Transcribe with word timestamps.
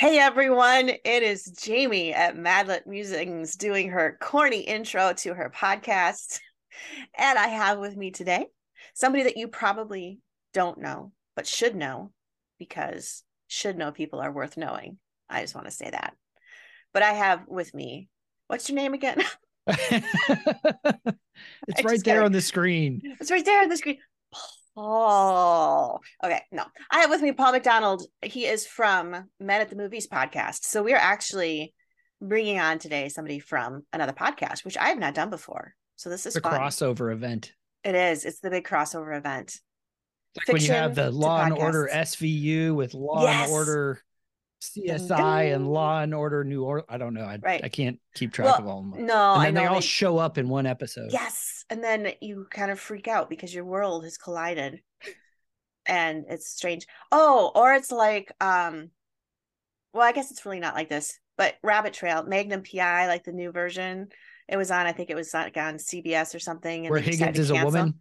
Hey 0.00 0.18
everyone, 0.18 0.88
it 0.88 1.22
is 1.22 1.44
Jamie 1.44 2.14
at 2.14 2.34
MadLit 2.34 2.86
Musings 2.86 3.54
doing 3.54 3.90
her 3.90 4.16
corny 4.18 4.60
intro 4.60 5.12
to 5.12 5.34
her 5.34 5.52
podcast. 5.54 6.40
And 7.18 7.38
I 7.38 7.48
have 7.48 7.78
with 7.78 7.98
me 7.98 8.10
today 8.10 8.46
somebody 8.94 9.24
that 9.24 9.36
you 9.36 9.46
probably 9.46 10.20
don't 10.54 10.78
know, 10.78 11.12
but 11.36 11.46
should 11.46 11.76
know 11.76 12.12
because 12.58 13.24
should 13.48 13.76
know 13.76 13.92
people 13.92 14.20
are 14.20 14.32
worth 14.32 14.56
knowing. 14.56 14.96
I 15.28 15.42
just 15.42 15.54
want 15.54 15.66
to 15.66 15.70
say 15.70 15.90
that. 15.90 16.14
But 16.94 17.02
I 17.02 17.12
have 17.12 17.42
with 17.46 17.74
me, 17.74 18.08
what's 18.46 18.70
your 18.70 18.76
name 18.76 18.94
again? 18.94 19.22
it's 19.66 19.82
I 19.84 21.12
right 21.84 22.02
there 22.02 22.14
gotta- 22.14 22.24
on 22.24 22.32
the 22.32 22.40
screen. 22.40 23.02
It's 23.20 23.30
right 23.30 23.44
there 23.44 23.60
on 23.60 23.68
the 23.68 23.76
screen. 23.76 23.98
Paul. 24.74 26.00
Okay, 26.24 26.42
no. 26.52 26.64
I 26.90 27.00
have 27.00 27.10
with 27.10 27.22
me 27.22 27.32
Paul 27.32 27.52
McDonald. 27.52 28.04
He 28.22 28.46
is 28.46 28.66
from 28.66 29.10
Men 29.38 29.60
at 29.60 29.70
the 29.70 29.76
Movies 29.76 30.08
podcast. 30.08 30.64
So 30.64 30.82
we 30.82 30.92
are 30.92 31.00
actually 31.00 31.74
bringing 32.20 32.58
on 32.58 32.78
today 32.78 33.08
somebody 33.08 33.38
from 33.38 33.82
another 33.92 34.12
podcast, 34.12 34.64
which 34.64 34.76
I 34.76 34.88
have 34.88 34.98
not 34.98 35.14
done 35.14 35.30
before. 35.30 35.74
So 35.96 36.08
this 36.08 36.26
is 36.26 36.36
a 36.36 36.40
crossover 36.40 37.12
event. 37.12 37.52
It 37.84 37.94
is. 37.94 38.24
It's 38.24 38.40
the 38.40 38.50
big 38.50 38.66
crossover 38.66 39.16
event. 39.16 39.56
Like 40.36 40.48
when 40.48 40.62
you 40.62 40.72
have 40.72 40.94
the 40.94 41.10
Law 41.10 41.42
and 41.44 41.52
Order. 41.54 41.88
SVU 41.92 42.74
with 42.74 42.94
Law 42.94 43.24
Yes. 43.24 43.48
and 43.48 43.52
Order 43.52 44.02
CSI 44.60 45.54
and 45.54 45.68
Law 45.68 46.00
and 46.00 46.14
Order 46.14 46.44
New 46.44 46.64
Order. 46.64 46.84
I 46.88 46.98
don't 46.98 47.14
know. 47.14 47.24
I, 47.24 47.38
Right. 47.42 47.60
I 47.64 47.68
can't 47.68 47.98
keep 48.14 48.32
track 48.32 48.46
Well, 48.46 48.58
of 48.58 48.66
all 48.66 48.78
of 48.80 48.92
them. 48.94 49.06
No, 49.06 49.34
and 49.34 49.44
then 49.44 49.54
they 49.54 49.66
all 49.66 49.76
they- 49.76 49.80
show 49.80 50.18
up 50.18 50.38
in 50.38 50.48
one 50.48 50.66
episode. 50.66 51.12
yes. 51.12 51.64
And 51.70 51.82
then 51.84 52.12
you 52.20 52.46
kind 52.50 52.70
of 52.70 52.80
freak 52.80 53.08
out 53.08 53.30
because 53.30 53.54
your 53.54 53.64
world 53.64 54.04
has 54.04 54.18
collided. 54.18 54.80
And 55.86 56.24
it's 56.28 56.48
strange. 56.48 56.86
Oh, 57.10 57.50
or 57.54 57.72
it's 57.74 57.90
like 57.90 58.32
um 58.40 58.90
well, 59.92 60.06
I 60.06 60.12
guess 60.12 60.30
it's 60.30 60.44
really 60.44 60.60
not 60.60 60.74
like 60.74 60.88
this, 60.88 61.18
but 61.36 61.56
Rabbit 61.62 61.94
Trail, 61.94 62.22
Magnum 62.24 62.62
PI, 62.62 63.08
like 63.08 63.24
the 63.24 63.32
new 63.32 63.50
version. 63.50 64.08
It 64.48 64.56
was 64.56 64.70
on, 64.70 64.86
I 64.86 64.92
think 64.92 65.10
it 65.10 65.16
was 65.16 65.32
like 65.34 65.56
on 65.56 65.76
CBS 65.76 66.34
or 66.34 66.38
something. 66.38 66.86
And 66.86 66.90
Where 66.92 67.00
Higgins 67.00 67.38
is 67.38 67.50
a 67.50 67.64
woman. 67.64 67.94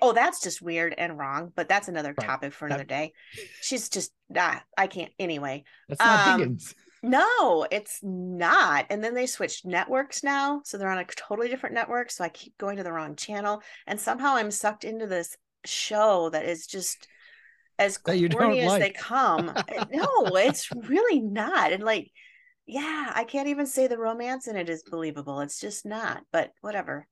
Oh, 0.00 0.12
that's 0.12 0.42
just 0.42 0.62
weird 0.62 0.94
and 0.96 1.18
wrong, 1.18 1.52
but 1.54 1.68
that's 1.68 1.88
another 1.88 2.14
Right. 2.16 2.26
topic 2.26 2.52
for 2.52 2.66
another 2.66 2.84
day. 2.84 3.12
She's 3.60 3.88
just 3.88 4.12
ah, 4.36 4.62
I 4.78 4.86
can't 4.86 5.12
anyway. 5.18 5.64
That's 5.88 6.00
not 6.04 6.26
Um, 6.26 6.38
Higgins. 6.38 6.74
No, 7.02 7.66
it's 7.70 8.00
not. 8.02 8.86
And 8.88 9.04
then 9.04 9.12
they 9.14 9.26
switched 9.26 9.66
networks 9.66 10.22
now. 10.22 10.62
So 10.64 10.78
they're 10.78 10.88
on 10.88 10.98
a 10.98 11.04
totally 11.04 11.48
different 11.48 11.74
network. 11.74 12.10
So 12.10 12.24
I 12.24 12.30
keep 12.30 12.56
going 12.56 12.78
to 12.78 12.82
the 12.82 12.92
wrong 12.92 13.14
channel. 13.14 13.62
And 13.86 14.00
somehow 14.00 14.36
I'm 14.36 14.50
sucked 14.50 14.84
into 14.84 15.06
this 15.06 15.36
show 15.66 16.30
that 16.30 16.46
is 16.46 16.66
just 16.66 17.06
as 17.78 17.98
corny 17.98 18.60
as 18.60 18.78
they 18.78 18.90
come. 18.90 19.54
no, 19.92 20.36
it's 20.36 20.70
really 20.72 21.20
not. 21.20 21.72
And 21.72 21.82
like, 21.84 22.10
yeah, 22.66 23.12
I 23.14 23.24
can't 23.24 23.48
even 23.48 23.66
say 23.66 23.86
the 23.86 23.98
romance 23.98 24.46
in 24.48 24.56
it 24.56 24.70
is 24.70 24.82
believable. 24.82 25.40
It's 25.40 25.60
just 25.60 25.84
not, 25.84 26.24
but 26.32 26.52
whatever. 26.62 27.06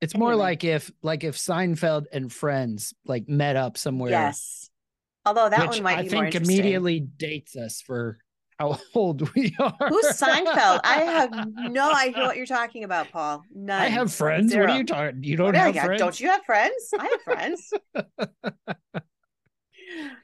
It's 0.00 0.16
more 0.16 0.32
anyway. 0.32 0.44
like 0.44 0.64
if 0.64 0.90
like 1.02 1.24
if 1.24 1.36
Seinfeld 1.36 2.04
and 2.12 2.32
Friends 2.32 2.94
like 3.04 3.28
met 3.28 3.56
up 3.56 3.78
somewhere. 3.78 4.10
Yes. 4.10 4.68
Although 5.24 5.48
that 5.48 5.68
one 5.68 5.82
might 5.82 5.98
I 5.98 6.02
be 6.02 6.14
more 6.14 6.30
think 6.30 6.34
immediately 6.34 7.00
dates 7.00 7.56
us 7.56 7.80
for 7.80 8.18
how 8.58 8.78
old 8.94 9.32
we 9.34 9.54
are. 9.58 9.74
Who's 9.88 10.06
Seinfeld? 10.06 10.80
I 10.84 11.00
have 11.02 11.48
no 11.70 11.92
idea 11.94 12.22
what 12.24 12.36
you're 12.36 12.46
talking 12.46 12.84
about, 12.84 13.10
Paul. 13.10 13.42
None. 13.54 13.80
I 13.80 13.88
have 13.88 14.12
friends. 14.12 14.54
What 14.54 14.70
are 14.70 14.76
you 14.76 14.84
talking? 14.84 15.22
You 15.22 15.36
don't 15.36 15.54
have 15.54 15.74
you- 15.74 15.80
friends? 15.80 16.00
Don't 16.00 16.20
you 16.20 16.28
have 16.28 16.44
friends? 16.44 16.90
I 16.98 17.04
have 17.06 17.22
friends. 17.22 17.72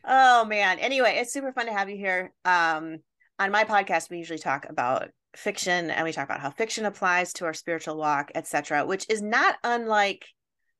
oh 0.04 0.44
man. 0.44 0.78
Anyway, 0.78 1.16
it's 1.18 1.32
super 1.32 1.52
fun 1.52 1.66
to 1.66 1.72
have 1.72 1.88
you 1.90 1.96
here. 1.96 2.32
Um, 2.44 2.98
on 3.38 3.50
my 3.50 3.64
podcast, 3.64 4.10
we 4.10 4.18
usually 4.18 4.38
talk 4.38 4.66
about 4.68 5.10
fiction 5.36 5.90
and 5.90 6.04
we 6.04 6.12
talk 6.12 6.24
about 6.24 6.40
how 6.40 6.50
fiction 6.50 6.84
applies 6.84 7.32
to 7.34 7.44
our 7.44 7.54
spiritual 7.54 7.96
walk, 7.96 8.30
etc., 8.34 8.84
which 8.86 9.06
is 9.08 9.22
not 9.22 9.56
unlike 9.64 10.24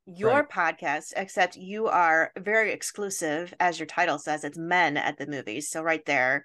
your 0.07 0.47
podcast, 0.47 1.13
except 1.17 1.57
you 1.57 1.87
are 1.87 2.33
very 2.39 2.73
exclusive, 2.73 3.55
as 3.61 3.79
your 3.79 3.87
title 3.87 4.19
says, 4.19 4.45
it's 4.45 4.59
men 4.59 4.97
at 4.97 5.17
the 5.17 5.27
movies. 5.27 5.71
So 5.71 5.81
right 5.83 6.05
there, 6.07 6.45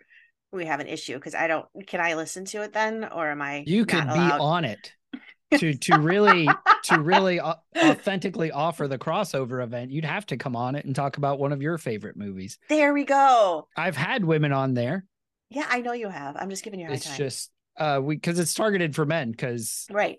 we 0.51 0.65
have 0.65 0.79
an 0.79 0.87
issue 0.87 1.15
because 1.15 1.35
I 1.35 1.47
don't 1.47 1.65
can 1.87 1.99
I 1.99 2.13
listen 2.13 2.45
to 2.45 2.63
it 2.63 2.71
then 2.73 3.03
or 3.03 3.29
am 3.29 3.41
I 3.41 3.63
you 3.67 3.85
could 3.85 4.05
be 4.05 4.19
on 4.19 4.63
it 4.63 4.93
to 5.59 5.73
to 5.73 5.99
really 5.99 6.47
to 6.83 7.01
really 7.01 7.41
authentically 7.77 8.51
offer 8.51 8.87
the 8.87 8.97
crossover 8.97 9.61
event 9.61 9.91
you'd 9.91 10.05
have 10.05 10.25
to 10.27 10.37
come 10.37 10.55
on 10.55 10.75
it 10.75 10.85
and 10.85 10.95
talk 10.95 11.17
about 11.17 11.37
one 11.37 11.51
of 11.51 11.61
your 11.61 11.77
favorite 11.77 12.15
movies 12.15 12.57
There 12.69 12.93
we 12.93 13.03
go. 13.03 13.67
i've 13.75 13.97
had 13.97 14.23
women 14.23 14.53
on 14.53 14.73
there 14.73 15.05
Yeah, 15.49 15.65
I 15.69 15.81
know 15.81 15.91
you 15.91 16.07
have. 16.07 16.37
I'm 16.39 16.49
just 16.49 16.63
giving 16.63 16.79
you 16.79 16.85
a 16.85 16.89
high 16.89 16.95
it's 16.95 17.05
time. 17.05 17.17
just 17.17 17.51
uh 17.79 17.99
we 18.01 18.15
because 18.15 18.39
it's 18.39 18.53
targeted 18.53 18.95
for 18.95 19.05
men 19.05 19.31
because 19.31 19.85
right. 19.91 20.17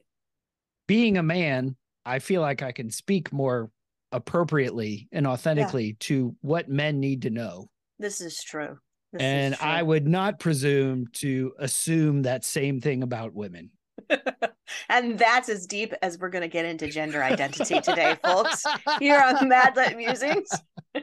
being 0.87 1.17
a 1.17 1.23
man 1.23 1.77
i 2.05 2.19
feel 2.19 2.41
like 2.41 2.63
i 2.63 2.73
can 2.73 2.91
speak 2.91 3.33
more 3.33 3.71
appropriately 4.13 5.09
and 5.13 5.27
authentically 5.27 5.95
to 6.01 6.35
what 6.41 6.69
men 6.69 7.01
need 7.01 7.23
to 7.23 7.31
know 7.31 7.69
This 7.99 8.23
is 8.23 8.43
true. 8.43 8.79
This 9.13 9.23
and 9.23 9.55
is 9.55 9.61
true. 9.61 9.69
i 9.69 9.83
would 9.83 10.07
not 10.07 10.41
presume 10.41 11.07
to 11.15 11.53
assume 11.59 12.23
that 12.23 12.45
same 12.45 12.81
thing 12.81 13.03
about 13.03 13.35
women 13.35 13.71
and 14.89 15.19
that's 15.19 15.49
as 15.49 15.67
deep 15.67 15.95
as 16.03 16.19
we're 16.19 16.29
going 16.29 16.43
to 16.43 16.49
get 16.49 16.65
into 16.65 16.89
gender 16.89 17.23
identity 17.23 17.81
today, 17.81 18.17
folks. 18.25 18.65
Here 19.01 19.21
on 19.21 19.49
mad 19.49 19.75
MadLit 19.75 19.97
Musings. 19.97 20.49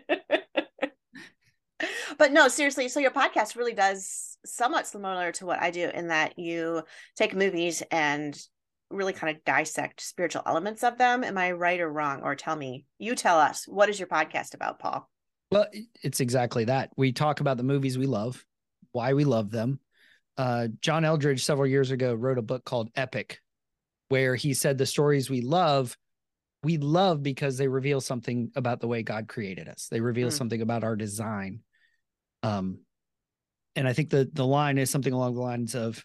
but 2.17 2.31
no, 2.31 2.47
seriously. 2.47 2.89
So 2.89 2.99
your 2.99 3.11
podcast 3.11 3.55
really 3.55 3.73
does 3.73 4.34
somewhat 4.45 4.87
similar 4.87 5.31
to 5.33 5.45
what 5.45 5.61
I 5.61 5.71
do 5.71 5.89
in 5.93 6.07
that 6.07 6.37
you 6.39 6.83
take 7.15 7.35
movies 7.35 7.83
and 7.91 8.37
really 8.91 9.13
kind 9.13 9.35
of 9.35 9.43
dissect 9.43 10.01
spiritual 10.01 10.43
elements 10.45 10.83
of 10.83 10.97
them. 10.97 11.23
Am 11.23 11.37
I 11.37 11.51
right 11.51 11.79
or 11.79 11.91
wrong? 11.91 12.21
Or 12.21 12.35
tell 12.35 12.55
me, 12.55 12.85
you 12.99 13.15
tell 13.15 13.39
us, 13.39 13.65
what 13.67 13.89
is 13.89 13.99
your 13.99 14.07
podcast 14.07 14.53
about, 14.53 14.79
Paul? 14.79 15.09
Well, 15.51 15.67
it's 16.03 16.19
exactly 16.19 16.65
that. 16.65 16.91
We 16.95 17.11
talk 17.11 17.39
about 17.39 17.57
the 17.57 17.63
movies 17.63 17.97
we 17.97 18.05
love, 18.05 18.45
why 18.91 19.13
we 19.13 19.23
love 19.23 19.51
them. 19.51 19.79
Uh, 20.37 20.67
John 20.81 21.03
Eldredge 21.03 21.43
several 21.43 21.67
years 21.67 21.91
ago 21.91 22.13
wrote 22.13 22.37
a 22.37 22.43
book 22.43 22.65
called 22.65 22.89
Epic, 22.95 23.39
where 24.09 24.35
he 24.35 24.53
said 24.53 24.77
the 24.77 24.85
stories 24.85 25.29
we 25.29 25.41
love, 25.41 25.97
we 26.63 26.77
love 26.77 27.23
because 27.23 27.57
they 27.57 27.67
reveal 27.67 28.01
something 28.01 28.51
about 28.55 28.81
the 28.81 28.87
way 28.87 29.03
God 29.03 29.27
created 29.27 29.69
us. 29.69 29.87
They 29.89 30.01
reveal 30.01 30.29
Mm. 30.29 30.33
something 30.33 30.61
about 30.61 30.83
our 30.83 30.95
design. 30.95 31.61
Um, 32.43 32.79
and 33.75 33.87
I 33.87 33.93
think 33.93 34.09
the 34.09 34.29
the 34.31 34.45
line 34.45 34.77
is 34.77 34.89
something 34.89 35.13
along 35.13 35.35
the 35.35 35.41
lines 35.41 35.75
of, 35.75 36.03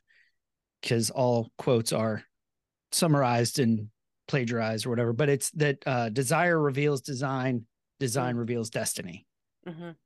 because 0.81 1.11
all 1.11 1.51
quotes 1.59 1.93
are 1.93 2.25
summarized 2.93 3.59
and 3.59 3.89
plagiarized 4.29 4.87
or 4.87 4.91
whatever, 4.91 5.13
but 5.13 5.29
it's 5.29 5.51
that 5.53 5.79
uh, 5.87 6.09
desire 6.09 6.61
reveals 6.61 7.01
design, 7.01 7.67
design 7.99 8.37
reveals 8.37 8.71
destiny. 8.71 9.27
Mhm. 9.67 9.97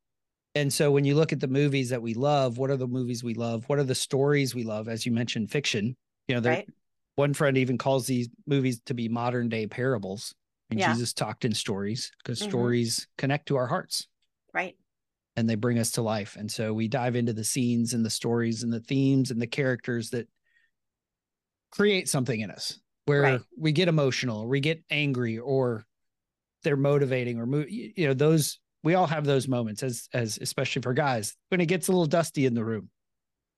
And 0.55 0.73
so 0.73 0.91
when 0.91 1.05
you 1.05 1.15
look 1.15 1.33
at 1.33 1.41
the 1.41 1.49
movies 1.49 1.91
that 1.91 2.01
we 2.01 2.15
love, 2.15 2.59
what 2.59 2.71
are 2.71 2.77
the 2.77 2.87
movies 2.87 3.25
we 3.25 3.35
love? 3.35 3.69
What 3.69 3.79
are 3.79 3.85
the 3.85 3.95
stories 3.95 4.55
we 4.55 4.63
love? 4.63 4.89
As 4.89 5.05
you 5.05 5.13
mentioned, 5.13 5.51
fiction. 5.51 5.97
You 6.29 6.41
know, 6.41 6.49
Right. 6.49 6.69
one 7.17 7.35
friend 7.35 7.59
even 7.59 7.77
calls 7.77 8.07
these 8.07 8.29
movies 8.47 8.81
to 8.87 8.95
be 8.95 9.09
modern 9.09 9.49
day 9.49 9.67
parables. 9.67 10.35
And 10.71 10.79
Yeah. 10.79 10.93
Jesus 10.93 11.13
talked 11.13 11.45
in 11.45 11.53
stories 11.53 12.11
because 12.19 12.39
Mhm. 12.39 12.45
stories 12.45 13.09
connect 13.19 13.47
to 13.47 13.57
our 13.57 13.67
hearts 13.67 14.09
Right. 14.53 14.77
And 15.37 15.49
they 15.49 15.55
bring 15.57 15.79
us 15.79 15.93
to 15.93 16.03
life. 16.03 16.37
And 16.39 16.51
so 16.51 16.73
we 16.73 16.89
dive 16.89 17.17
into 17.17 17.33
the 17.33 17.45
scenes 17.45 17.93
and 17.95 18.05
the 18.05 18.11
stories 18.11 18.63
and 18.63 18.73
the 18.73 18.81
themes 18.81 19.31
and 19.31 19.41
the 19.43 19.47
characters 19.47 20.11
that 20.11 20.29
create 21.73 22.09
something 22.09 22.41
in 22.41 22.51
us 22.51 22.79
where 23.07 23.23
Right. 23.23 23.41
we 23.59 23.73
get 23.73 23.89
emotional, 23.89 24.41
or 24.43 24.49
we 24.49 24.61
get 24.61 24.83
angry, 24.91 25.39
or 25.39 25.85
they're 26.63 26.77
motivating, 26.77 27.39
or 27.39 27.47
mo- 27.47 27.59
y- 27.69 27.93
you 27.97 28.07
know 28.07 28.15
those. 28.15 28.59
We 28.83 28.95
all 28.95 29.07
have 29.07 29.25
those 29.25 29.49
moments, 29.49 29.83
as 29.83 30.09
as 30.15 30.39
especially 30.41 30.83
for 30.83 30.93
guys 30.95 31.37
when 31.49 31.61
it 31.61 31.67
gets 31.67 31.89
a 31.89 31.93
little 31.93 32.07
dusty 32.07 32.47
in 32.47 32.55
the 32.55 32.65
room. 32.65 32.91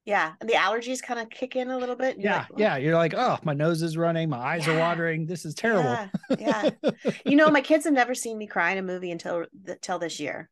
Yeah. 0.05 0.35
And 0.41 0.49
the 0.49 0.55
allergies 0.55 1.03
kind 1.03 1.19
of 1.19 1.29
kick 1.31 1.57
in 1.57 1.69
a 1.69 1.77
little 1.77 1.97
bit. 1.97 2.17
Yeah, 2.19 2.39
like, 2.39 2.47
"Oh, 2.53 2.55
yeah. 2.59 2.77
You're 2.77 2.95
like, 2.95 3.13
oh, 3.13 3.39
my 3.43 3.55
nose 3.55 3.83
is 3.83 3.97
running, 3.97 4.29
my 4.31 4.39
eyes 4.39 4.69
are 4.69 4.79
watering. 4.79 5.27
This 5.27 5.45
is 5.45 5.53
terrible. 5.55 5.99
Yeah. 6.39 6.71
yeah. 6.83 6.91
you 7.25 7.35
know, 7.35 7.51
my 7.51 7.61
kids 7.61 7.85
have 7.87 7.93
never 7.93 8.15
seen 8.15 8.39
me 8.39 8.47
cry 8.47 8.71
in 8.71 8.79
a 8.79 8.83
movie 8.83 9.11
until 9.11 9.47
until 9.67 9.99
this 9.99 10.21
year. 10.21 10.49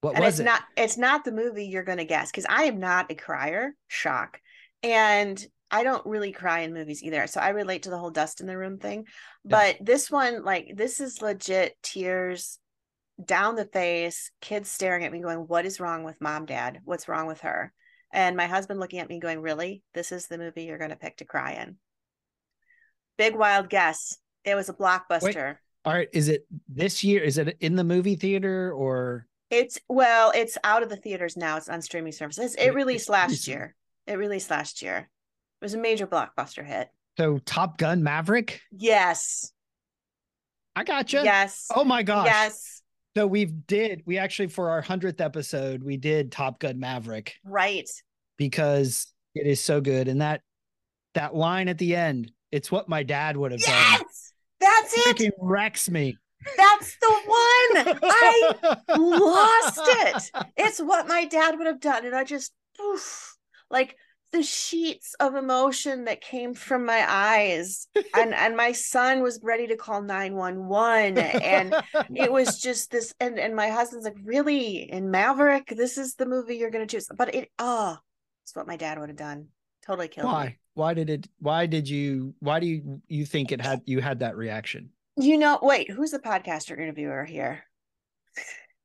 What 0.00 0.14
and 0.14 0.24
was 0.24 0.34
it's 0.34 0.40
it? 0.40 0.44
not 0.44 0.62
it's 0.76 0.98
not 0.98 1.24
the 1.24 1.32
movie 1.32 1.66
you're 1.66 1.82
gonna 1.82 2.04
guess 2.04 2.30
because 2.30 2.46
I 2.48 2.64
am 2.64 2.78
not 2.78 3.10
a 3.10 3.14
crier. 3.14 3.74
Shock. 3.88 4.40
And 4.82 5.44
I 5.70 5.82
don't 5.82 6.06
really 6.06 6.32
cry 6.32 6.60
in 6.60 6.74
movies 6.74 7.02
either. 7.02 7.26
So 7.26 7.40
I 7.40 7.48
relate 7.48 7.84
to 7.84 7.90
the 7.90 7.98
whole 7.98 8.10
dust 8.10 8.40
in 8.40 8.46
the 8.46 8.56
room 8.56 8.78
thing. 8.78 9.06
But 9.44 9.76
this 9.80 10.10
one, 10.10 10.44
like 10.44 10.72
this 10.74 11.00
is 11.00 11.22
legit 11.22 11.76
tears 11.82 12.58
down 13.22 13.56
the 13.56 13.64
face, 13.64 14.30
kids 14.40 14.70
staring 14.70 15.04
at 15.04 15.12
me 15.12 15.20
going, 15.20 15.38
What 15.38 15.66
is 15.66 15.80
wrong 15.80 16.04
with 16.04 16.20
mom, 16.20 16.46
dad? 16.46 16.80
What's 16.84 17.08
wrong 17.08 17.26
with 17.26 17.40
her? 17.40 17.72
And 18.12 18.36
my 18.36 18.46
husband 18.46 18.78
looking 18.78 19.00
at 19.00 19.08
me 19.08 19.18
going, 19.18 19.40
Really? 19.40 19.82
This 19.94 20.12
is 20.12 20.26
the 20.26 20.38
movie 20.38 20.64
you're 20.64 20.78
gonna 20.78 20.96
pick 20.96 21.16
to 21.18 21.24
cry 21.24 21.52
in. 21.52 21.76
Big 23.16 23.34
wild 23.34 23.68
guess. 23.68 24.18
It 24.44 24.54
was 24.54 24.68
a 24.68 24.74
blockbuster. 24.74 25.56
All 25.84 25.92
right. 25.92 26.08
Is 26.12 26.28
it 26.28 26.46
this 26.68 27.02
year? 27.02 27.22
Is 27.22 27.38
it 27.38 27.56
in 27.60 27.76
the 27.76 27.84
movie 27.84 28.16
theater 28.16 28.72
or 28.72 29.26
It's 29.50 29.78
well, 29.88 30.32
it's 30.34 30.58
out 30.64 30.82
of 30.82 30.88
the 30.88 30.96
theaters 30.96 31.36
now. 31.36 31.56
It's 31.56 31.68
on 31.68 31.80
streaming 31.82 32.12
services. 32.12 32.54
It 32.56 32.74
released 32.74 33.08
last 33.08 33.46
year. 33.46 33.74
It 34.06 34.14
released 34.14 34.50
last 34.50 34.82
year. 34.82 34.96
It 35.60 35.64
was 35.64 35.74
a 35.74 35.78
major 35.78 36.06
blockbuster 36.06 36.64
hit. 36.64 36.88
So 37.16 37.38
Top 37.38 37.78
Gun 37.78 38.02
Maverick. 38.02 38.60
Yes. 38.72 39.52
I 40.74 40.80
got 40.84 41.06
gotcha. 41.06 41.22
Yes. 41.24 41.68
Oh 41.74 41.84
my 41.84 42.02
gosh. 42.02 42.26
Yes. 42.26 42.82
So 43.16 43.26
we've 43.26 43.66
did 43.66 44.02
we 44.04 44.18
actually 44.18 44.48
for 44.48 44.68
our 44.70 44.82
hundredth 44.82 45.20
episode 45.22 45.82
we 45.82 45.96
did 45.96 46.30
Top 46.30 46.58
Gun 46.58 46.78
Maverick 46.78 47.36
Right. 47.44 47.88
because 48.36 49.06
it 49.34 49.46
is 49.46 49.60
so 49.60 49.80
good 49.80 50.08
and 50.08 50.20
that 50.20 50.42
that 51.14 51.34
line 51.34 51.68
at 51.68 51.78
the 51.78 51.96
end 51.96 52.30
it's 52.52 52.70
what 52.70 52.88
my 52.90 53.02
dad 53.02 53.36
would 53.38 53.52
have 53.52 53.60
Yes. 53.62 54.32
That's 54.60 54.94
done. 54.94 55.14
it. 55.14 55.16
Freaking 55.16 55.30
wrecks 55.40 55.88
me. 55.88 56.18
That's 56.56 56.96
the 57.00 57.12
one. 57.26 57.98
I 58.02 58.76
lost 58.96 59.80
it. 59.84 60.30
It's 60.56 60.78
what 60.80 61.08
my 61.08 61.24
dad 61.26 61.58
would 61.58 61.66
have 61.66 61.80
done. 61.80 62.06
And 62.06 62.14
I 62.14 62.24
just, 62.24 62.52
oof, 62.80 63.36
like 63.70 63.96
the 64.32 64.42
sheets 64.42 65.14
of 65.20 65.34
emotion 65.34 66.04
that 66.04 66.20
came 66.20 66.54
from 66.54 66.84
my 66.84 67.04
eyes. 67.06 67.88
And, 68.14 68.34
and 68.34 68.56
my 68.56 68.72
son 68.72 69.22
was 69.22 69.40
ready 69.42 69.66
to 69.68 69.76
call 69.76 70.02
911. 70.02 71.18
And 71.18 71.74
it 72.14 72.32
was 72.32 72.60
just 72.60 72.90
this. 72.90 73.14
And, 73.20 73.38
and 73.38 73.54
my 73.54 73.68
husband's 73.68 74.04
like, 74.04 74.16
really? 74.24 74.90
In 74.90 75.10
Maverick, 75.10 75.72
this 75.76 75.98
is 75.98 76.14
the 76.14 76.26
movie 76.26 76.56
you're 76.56 76.70
going 76.70 76.86
to 76.86 76.96
choose. 76.96 77.08
But 77.14 77.34
it, 77.34 77.50
oh, 77.58 77.96
it's 78.44 78.54
what 78.56 78.66
my 78.66 78.76
dad 78.76 78.98
would 78.98 79.08
have 79.08 79.18
done. 79.18 79.48
Totally 79.86 80.08
killed 80.08 80.34
me. 80.34 80.34
why 80.34 80.56
why 80.74 80.94
did 80.94 81.08
it 81.10 81.28
why 81.38 81.66
did 81.66 81.88
you 81.88 82.34
why 82.40 82.58
do 82.60 82.66
you 82.66 83.00
you 83.08 83.24
think 83.24 83.52
it 83.52 83.60
had 83.60 83.82
you 83.86 84.00
had 84.00 84.18
that 84.20 84.36
reaction? 84.36 84.90
You 85.16 85.38
know, 85.38 85.58
wait, 85.62 85.90
who's 85.90 86.10
the 86.10 86.18
podcaster 86.18 86.78
interviewer 86.78 87.24
here? 87.24 87.64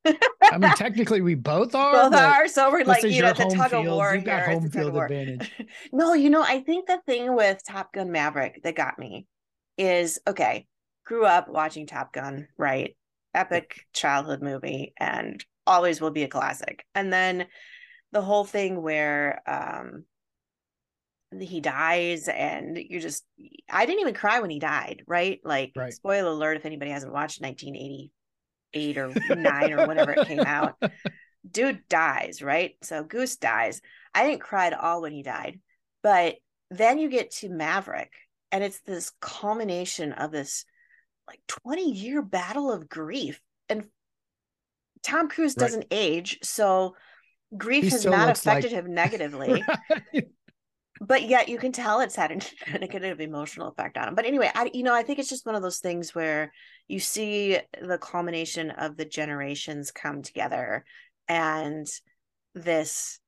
I 0.06 0.58
mean 0.58 0.72
technically 0.76 1.22
we 1.22 1.36
both 1.36 1.76
are. 1.76 2.10
Both 2.10 2.20
are. 2.20 2.48
So 2.48 2.72
we're 2.72 2.84
like, 2.86 3.04
you 3.04 3.22
know, 3.22 3.34
the 3.34 3.46
tug 3.46 3.74
of 3.74 3.86
war 3.86 4.16
You've 4.16 4.24
got 4.24 4.46
home 4.46 4.64
the 4.64 4.70
tug 4.70 4.88
of 4.88 4.94
field 4.94 5.04
advantage. 5.04 5.52
no, 5.92 6.14
you 6.14 6.30
know, 6.30 6.42
I 6.42 6.62
think 6.62 6.88
the 6.88 7.02
thing 7.06 7.36
with 7.36 7.62
Top 7.68 7.94
Gun 7.94 8.12
Maverick 8.12 8.62
that 8.64 8.76
got 8.76 8.98
me 8.98 9.28
is 9.78 10.20
okay, 10.28 10.68
grew 11.06 11.26
up 11.26 11.48
watching 11.50 11.86
Top 11.86 12.14
Gun, 12.14 12.48
right? 12.58 12.96
Epic 13.34 13.86
childhood 13.94 14.42
movie 14.42 14.94
and 14.98 15.44
always 15.68 16.02
will 16.02 16.12
be 16.12 16.24
a 16.24 16.28
classic. 16.28 16.86
And 16.96 17.12
then 17.14 17.48
the 18.12 18.22
whole 18.22 18.46
thing 18.46 18.82
where 18.82 19.42
um 19.48 20.06
he 21.40 21.62
dies 21.62 22.28
and 22.28 22.78
you're 22.78 23.00
just 23.02 23.24
I 23.70 23.86
didn't 23.86 24.02
even 24.02 24.14
cry 24.14 24.40
when 24.42 24.50
he 24.50 24.60
died, 24.60 25.04
right? 25.08 25.40
Like 25.44 25.72
Right. 25.76 25.94
spoiler 25.94 26.32
alert 26.32 26.58
if 26.58 26.66
anybody 26.66 26.92
hasn't 26.92 27.14
watched 27.14 27.42
1988 27.42 28.98
or 28.98 29.14
9 29.36 29.74
or 29.74 29.88
whenever 29.88 30.12
it 30.12 30.28
came 30.28 30.40
out. 30.42 30.76
Dude 31.50 31.82
dies, 31.90 32.42
right? 32.42 32.76
So 32.84 33.04
Goose 33.04 33.38
dies. 33.38 33.82
I 34.14 34.26
didn't 34.28 34.42
cry 34.42 34.68
at 34.68 34.78
all 34.80 35.02
when 35.02 35.14
he 35.14 35.24
died. 35.24 35.60
But 36.04 36.36
then 36.70 36.98
you 37.00 37.10
get 37.10 37.32
to 37.36 37.50
Maverick 37.50 38.12
and 38.52 38.64
it's 38.64 38.82
this 38.82 39.12
culmination 39.22 40.12
of 40.14 40.32
this 40.32 40.66
like 41.28 41.40
20 41.48 41.92
year 41.94 42.22
battle 42.22 42.72
of 42.72 42.90
grief 42.90 43.40
and 43.70 43.86
Tom 45.04 45.30
Cruise 45.30 45.56
Right. 45.58 45.66
doesn't 45.66 45.86
age, 45.92 46.40
so 46.44 46.96
grief 47.58 47.86
He 47.86 47.90
has 47.90 48.06
not 48.06 48.28
looks 48.28 48.46
like- 48.46 48.60
affected 48.60 48.72
him 48.78 48.94
negatively 48.94 49.64
but 51.02 51.24
yet 51.24 51.50
you 51.50 51.58
can 51.58 51.72
tell 51.72 52.00
it's 52.00 52.16
had 52.16 52.32
a 52.68 52.78
negative 52.78 53.20
emotional 53.20 53.68
effect 53.70 53.98
on 53.98 54.08
him. 54.08 54.16
But 54.16 54.26
anyway, 54.26 54.52
I 54.54 54.70
you 54.74 54.84
know 54.84 54.94
I 54.94 55.02
think 55.04 55.20
it's 55.20 55.30
just 55.30 55.46
one 55.46 55.56
of 55.56 55.64
those 55.64 55.80
things 55.80 56.14
where 56.14 56.54
you 56.88 57.00
see 57.00 57.58
the 57.82 57.98
culmination 57.98 58.70
of 58.72 58.96
the 58.96 59.06
generations 59.06 59.92
come 59.92 60.22
together 60.22 60.86
and 61.28 61.88
this 62.54 63.20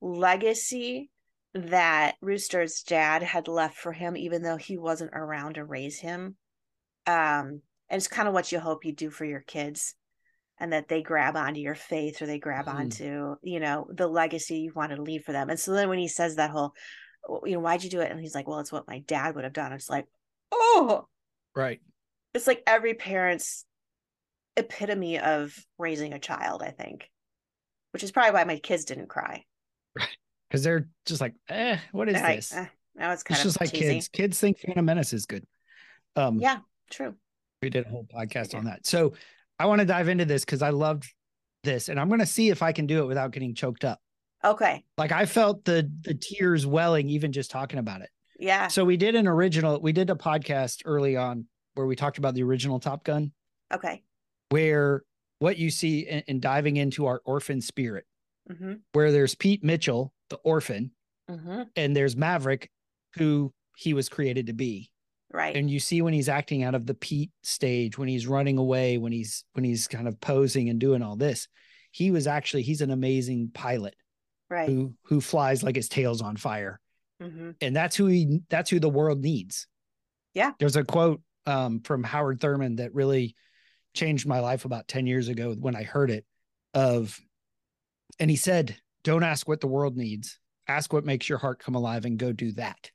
legacy 0.00 1.10
that 1.54 2.16
Rooster's 2.20 2.82
dad 2.82 3.22
had 3.22 3.48
left 3.48 3.76
for 3.76 3.92
him, 3.92 4.16
even 4.16 4.42
though 4.42 4.56
he 4.56 4.76
wasn't 4.76 5.12
around 5.14 5.54
to 5.54 5.64
raise 5.64 5.98
him. 5.98 6.36
Um, 7.06 7.62
and 7.88 7.98
it's 7.98 8.08
kind 8.08 8.28
of 8.28 8.34
what 8.34 8.52
you 8.52 8.60
hope 8.60 8.84
you 8.84 8.92
do 8.92 9.10
for 9.10 9.24
your 9.24 9.40
kids 9.40 9.94
and 10.58 10.72
that 10.72 10.88
they 10.88 11.02
grab 11.02 11.36
onto 11.36 11.60
your 11.60 11.74
faith 11.74 12.22
or 12.22 12.26
they 12.26 12.38
grab 12.38 12.66
Mhm. 12.66 12.74
onto, 12.74 13.36
you 13.42 13.60
know, 13.60 13.88
the 13.90 14.06
legacy 14.06 14.60
you 14.60 14.72
want 14.74 14.92
to 14.92 15.02
leave 15.02 15.24
for 15.24 15.32
them. 15.32 15.50
And 15.50 15.58
so 15.58 15.72
then 15.72 15.88
when 15.88 15.98
he 15.98 16.08
says 16.08 16.36
that 16.36 16.50
whole, 16.50 16.72
"Oh, 16.72 16.74
you 17.44 17.52
know, 17.52 17.60
why'd 17.60 17.82
you 17.84 17.90
do 17.90 18.00
it? 18.00 18.10
And 18.10 18.20
he's 18.20 18.34
like, 18.34 18.48
well, 18.48 18.58
it's 18.60 18.72
what 18.72 18.88
my 18.88 19.00
dad 19.00 19.34
would 19.34 19.44
have 19.44 19.52
done. 19.52 19.72
It's 19.72 19.90
like, 19.90 20.06
oh, 20.52 21.06
right. 21.54 21.80
it's 22.34 22.46
like 22.46 22.62
every 22.66 22.94
parent's 22.94 23.64
epitome 24.56 25.18
of 25.18 25.56
raising 25.78 26.12
a 26.12 26.18
child, 26.18 26.62
I 26.62 26.70
think, 26.70 27.08
which 27.92 28.02
is 28.02 28.10
probably 28.12 28.32
why 28.32 28.44
my 28.44 28.58
kids 28.58 28.84
didn't 28.84 29.08
cry. 29.08 29.44
Right. 29.96 30.08
Because 30.48 30.64
they're 30.64 30.88
just 31.06 31.20
like, 31.20 31.34
eh, 31.48 31.78
what 31.92 32.08
is 32.08 32.20
this? 32.20 32.52
"Eh, 32.52 32.66
now 32.96 33.12
it's 33.12 33.22
kind 33.22 33.36
It's 33.36 33.44
of 33.44 33.48
just 33.50 33.60
like 33.60 33.70
cheesy. 33.72 33.94
kids. 33.94 34.08
Kids 34.08 34.40
think 34.40 34.58
Phantom 34.58 34.84
Menace 34.84 35.12
is 35.12 35.26
good. 35.26 35.46
Um 36.16 36.40
Yeah, 36.40 36.58
true. 36.90 37.14
we 37.62 37.70
did 37.70 37.86
a 37.86 37.88
whole 37.88 38.04
podcast 38.12 38.56
on 38.56 38.64
that. 38.64 38.84
So 38.86 39.12
I 39.58 39.66
want 39.66 39.80
to 39.80 39.84
dive 39.86 40.08
into 40.08 40.24
this 40.24 40.44
because 40.44 40.62
I 40.62 40.70
loved 40.70 41.04
this 41.62 41.88
and 41.88 42.00
I'm 42.00 42.08
gonna 42.08 42.26
see 42.26 42.48
if 42.48 42.62
I 42.62 42.72
can 42.72 42.86
do 42.86 43.02
it 43.02 43.06
without 43.06 43.30
getting 43.30 43.54
choked 43.54 43.84
up. 43.84 44.00
Okay. 44.44 44.84
Like 44.96 45.12
I 45.12 45.26
felt 45.26 45.64
the 45.64 45.90
the 46.02 46.14
tears 46.14 46.66
welling 46.66 47.08
even 47.10 47.32
just 47.32 47.50
talking 47.50 47.78
about 47.78 48.00
it. 48.00 48.10
Yeah. 48.38 48.68
So 48.68 48.84
we 48.84 48.96
did 48.96 49.14
an 49.14 49.26
original, 49.26 49.80
we 49.80 49.92
did 49.92 50.08
a 50.08 50.14
podcast 50.14 50.80
early 50.86 51.16
on 51.16 51.46
where 51.74 51.86
we 51.86 51.94
talked 51.94 52.16
about 52.18 52.34
the 52.34 52.42
original 52.42 52.80
Top 52.80 53.04
Gun, 53.04 53.32
Okay. 53.72 54.02
where 54.48 55.02
what 55.40 55.58
you 55.58 55.70
see 55.70 56.00
in, 56.00 56.22
in 56.26 56.40
diving 56.40 56.76
into 56.78 57.06
our 57.06 57.20
orphan 57.24 57.60
spirit, 57.60 58.04
Mm-hmm. 58.50 58.74
where 58.92 59.12
there's 59.12 59.34
Pete 59.34 59.62
Mitchell, 59.62 60.12
the 60.30 60.36
orphan, 60.36 60.90
Mm-hmm. 61.30 61.62
and 61.76 61.94
there's 61.94 62.16
Maverick, 62.16 62.70
who 63.16 63.52
he 63.76 63.94
was 63.94 64.08
created 64.08 64.46
to 64.48 64.52
be. 64.52 64.90
Right. 65.32 65.54
And 65.54 65.70
you 65.70 65.78
see 65.78 66.02
when 66.02 66.12
he's 66.12 66.28
acting 66.28 66.64
out 66.64 66.74
of 66.74 66.86
the 66.86 66.94
Pete 66.94 67.30
stage, 67.44 67.96
when 67.96 68.08
he's 68.08 68.26
running 68.26 68.58
away, 68.58 68.98
when 68.98 69.12
he's 69.12 69.44
when 69.52 69.64
he's 69.64 69.86
kind 69.86 70.08
of 70.08 70.20
posing 70.20 70.68
and 70.70 70.80
doing 70.80 71.02
all 71.02 71.14
this, 71.14 71.46
he 71.92 72.10
was 72.10 72.26
actually 72.26 72.62
he's 72.62 72.80
an 72.80 72.90
amazing 72.90 73.50
pilot 73.54 73.94
right. 74.50 74.68
who 74.68 74.94
who 75.04 75.20
flies 75.20 75.62
like 75.62 75.76
his 75.76 75.88
tail's 75.88 76.20
on 76.22 76.36
fire. 76.36 76.80
Mm-hmm. 77.22 77.50
and 77.60 77.76
that's 77.76 77.96
who 77.96 78.06
he 78.06 78.40
that's 78.48 78.70
who 78.70 78.80
the 78.80 78.88
world 78.88 79.20
needs 79.20 79.66
Yeah. 80.32 80.52
there's 80.58 80.76
a 80.76 80.84
quote 80.84 81.20
um, 81.44 81.80
from 81.80 82.02
howard 82.02 82.40
thurman 82.40 82.76
that 82.76 82.94
really 82.94 83.34
changed 83.94 84.26
my 84.26 84.40
life 84.40 84.64
about 84.64 84.88
10 84.88 85.06
years 85.06 85.28
ago 85.28 85.54
when 85.58 85.76
i 85.76 85.82
heard 85.82 86.10
it 86.10 86.24
of 86.72 87.18
and 88.18 88.30
he 88.30 88.36
said 88.36 88.74
don't 89.04 89.22
ask 89.22 89.46
what 89.46 89.60
the 89.60 89.66
world 89.66 89.98
needs 89.98 90.38
ask 90.66 90.94
what 90.94 91.04
makes 91.04 91.28
your 91.28 91.36
heart 91.36 91.58
come 91.58 91.74
alive 91.74 92.06
and 92.06 92.16
go 92.18 92.32
do 92.32 92.52
that 92.52 92.90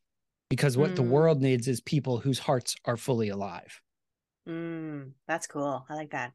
because 0.49 0.75
what 0.75 0.95
the 0.95 1.03
Mm. 1.03 1.09
world 1.09 1.39
needs 1.41 1.67
is 1.67 1.79
people 1.81 2.17
whose 2.17 2.39
hearts 2.39 2.75
are 2.85 2.97
fully 2.97 3.29
alive 3.29 3.79
Mm, 4.49 5.11
that's 5.27 5.45
cool. 5.47 5.85
I 5.89 5.93
like 5.95 6.11
that. 6.11 6.33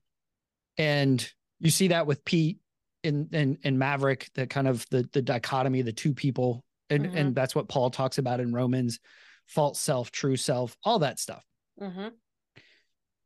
and 0.79 1.29
you 1.59 1.71
see 1.71 1.89
that 1.89 2.07
with 2.07 2.25
pete 2.25 2.59
in 3.03 3.29
in, 3.33 3.59
in 3.63 3.79
maverick 3.79 4.29
the 4.35 4.47
kind 4.47 4.69
of 4.69 4.85
the 4.91 5.09
the 5.13 5.23
dichotomy 5.23 5.83
the 5.83 5.93
two 5.93 6.13
people 6.15 6.65
and 6.91 7.07
Mhm. 7.07 7.17
and 7.17 7.35
that's 7.35 7.55
what 7.55 7.69
paul 7.69 7.91
talks 7.91 8.19
about 8.19 8.41
in 8.41 8.53
romans 8.53 9.01
false 9.47 9.81
self 9.81 10.11
true 10.11 10.37
self 10.37 10.77
all 10.85 10.99
that 11.01 11.19
stuff 11.19 11.45
Mm-hmm. 11.81 12.09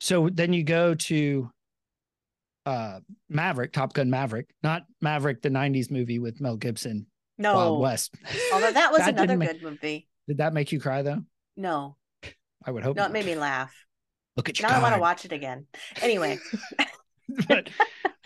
so 0.01 0.29
then 0.33 0.53
you 0.53 0.63
go 0.63 0.95
to 0.95 1.51
uh 2.67 3.01
maverick 3.29 3.73
top 3.73 3.93
gun 3.93 4.11
maverick 4.11 4.49
not 4.63 4.83
maverick 5.01 5.43
the 5.43 5.51
90s 5.51 5.91
movie 5.91 6.19
with 6.19 6.41
mel 6.41 6.57
gibson 6.57 7.07
No. 7.37 7.55
wild 7.55 7.81
west 7.83 8.15
Although 8.53 8.73
that 8.73 8.91
was 8.93 9.01
That 9.05 9.15
another 9.19 9.37
good 9.37 9.63
movie. 9.63 10.09
did 10.29 10.39
that 10.39 10.53
make 10.55 10.73
you 10.73 10.81
cry 10.81 11.03
though 11.03 11.23
No. 11.57 11.97
i 12.65 12.71
would 12.71 12.83
hope 12.85 12.97
No, 12.97 13.03
it 13.03 13.07
not. 13.07 13.13
made 13.13 13.27
me 13.27 13.35
laugh. 13.35 13.75
look 14.37 14.49
at 14.49 14.59
your 14.59 14.69
Now 14.69 14.77
I 14.79 14.83
want 14.83 14.95
to 14.95 15.01
watch 15.01 15.25
it 15.25 15.33
again. 15.33 15.67
Anyway. 16.01 16.39
but 17.49 17.69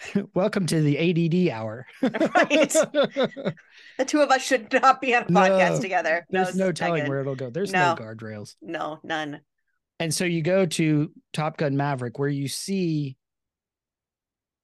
welcome 0.34 0.66
to 0.66 0.80
the 0.80 0.98
add 0.98 1.52
hour 1.54 1.86
Right. 2.02 2.72
The 3.98 4.04
two 4.04 4.20
of 4.20 4.30
us 4.30 4.42
should 4.42 4.72
not 4.72 5.00
be 5.00 5.14
on 5.14 5.24
a 5.24 5.30
No, 5.32 5.40
podcast 5.40 5.80
together. 5.80 6.24
there's 6.30 6.48
this 6.48 6.56
no 6.56 6.70
telling 6.70 7.08
where 7.08 7.20
it'll 7.20 7.34
go 7.34 7.50
there's 7.50 7.72
no 7.72 7.90
No. 7.90 7.94
guardrails 7.96 8.54
No, 8.62 9.00
none. 9.02 9.40
And 9.98 10.14
so 10.14 10.24
you 10.24 10.42
go 10.42 10.64
to 10.66 11.10
Top 11.32 11.56
Gun 11.56 11.76
Maverick, 11.76 12.20
where 12.20 12.28
you 12.28 12.46
see 12.46 13.16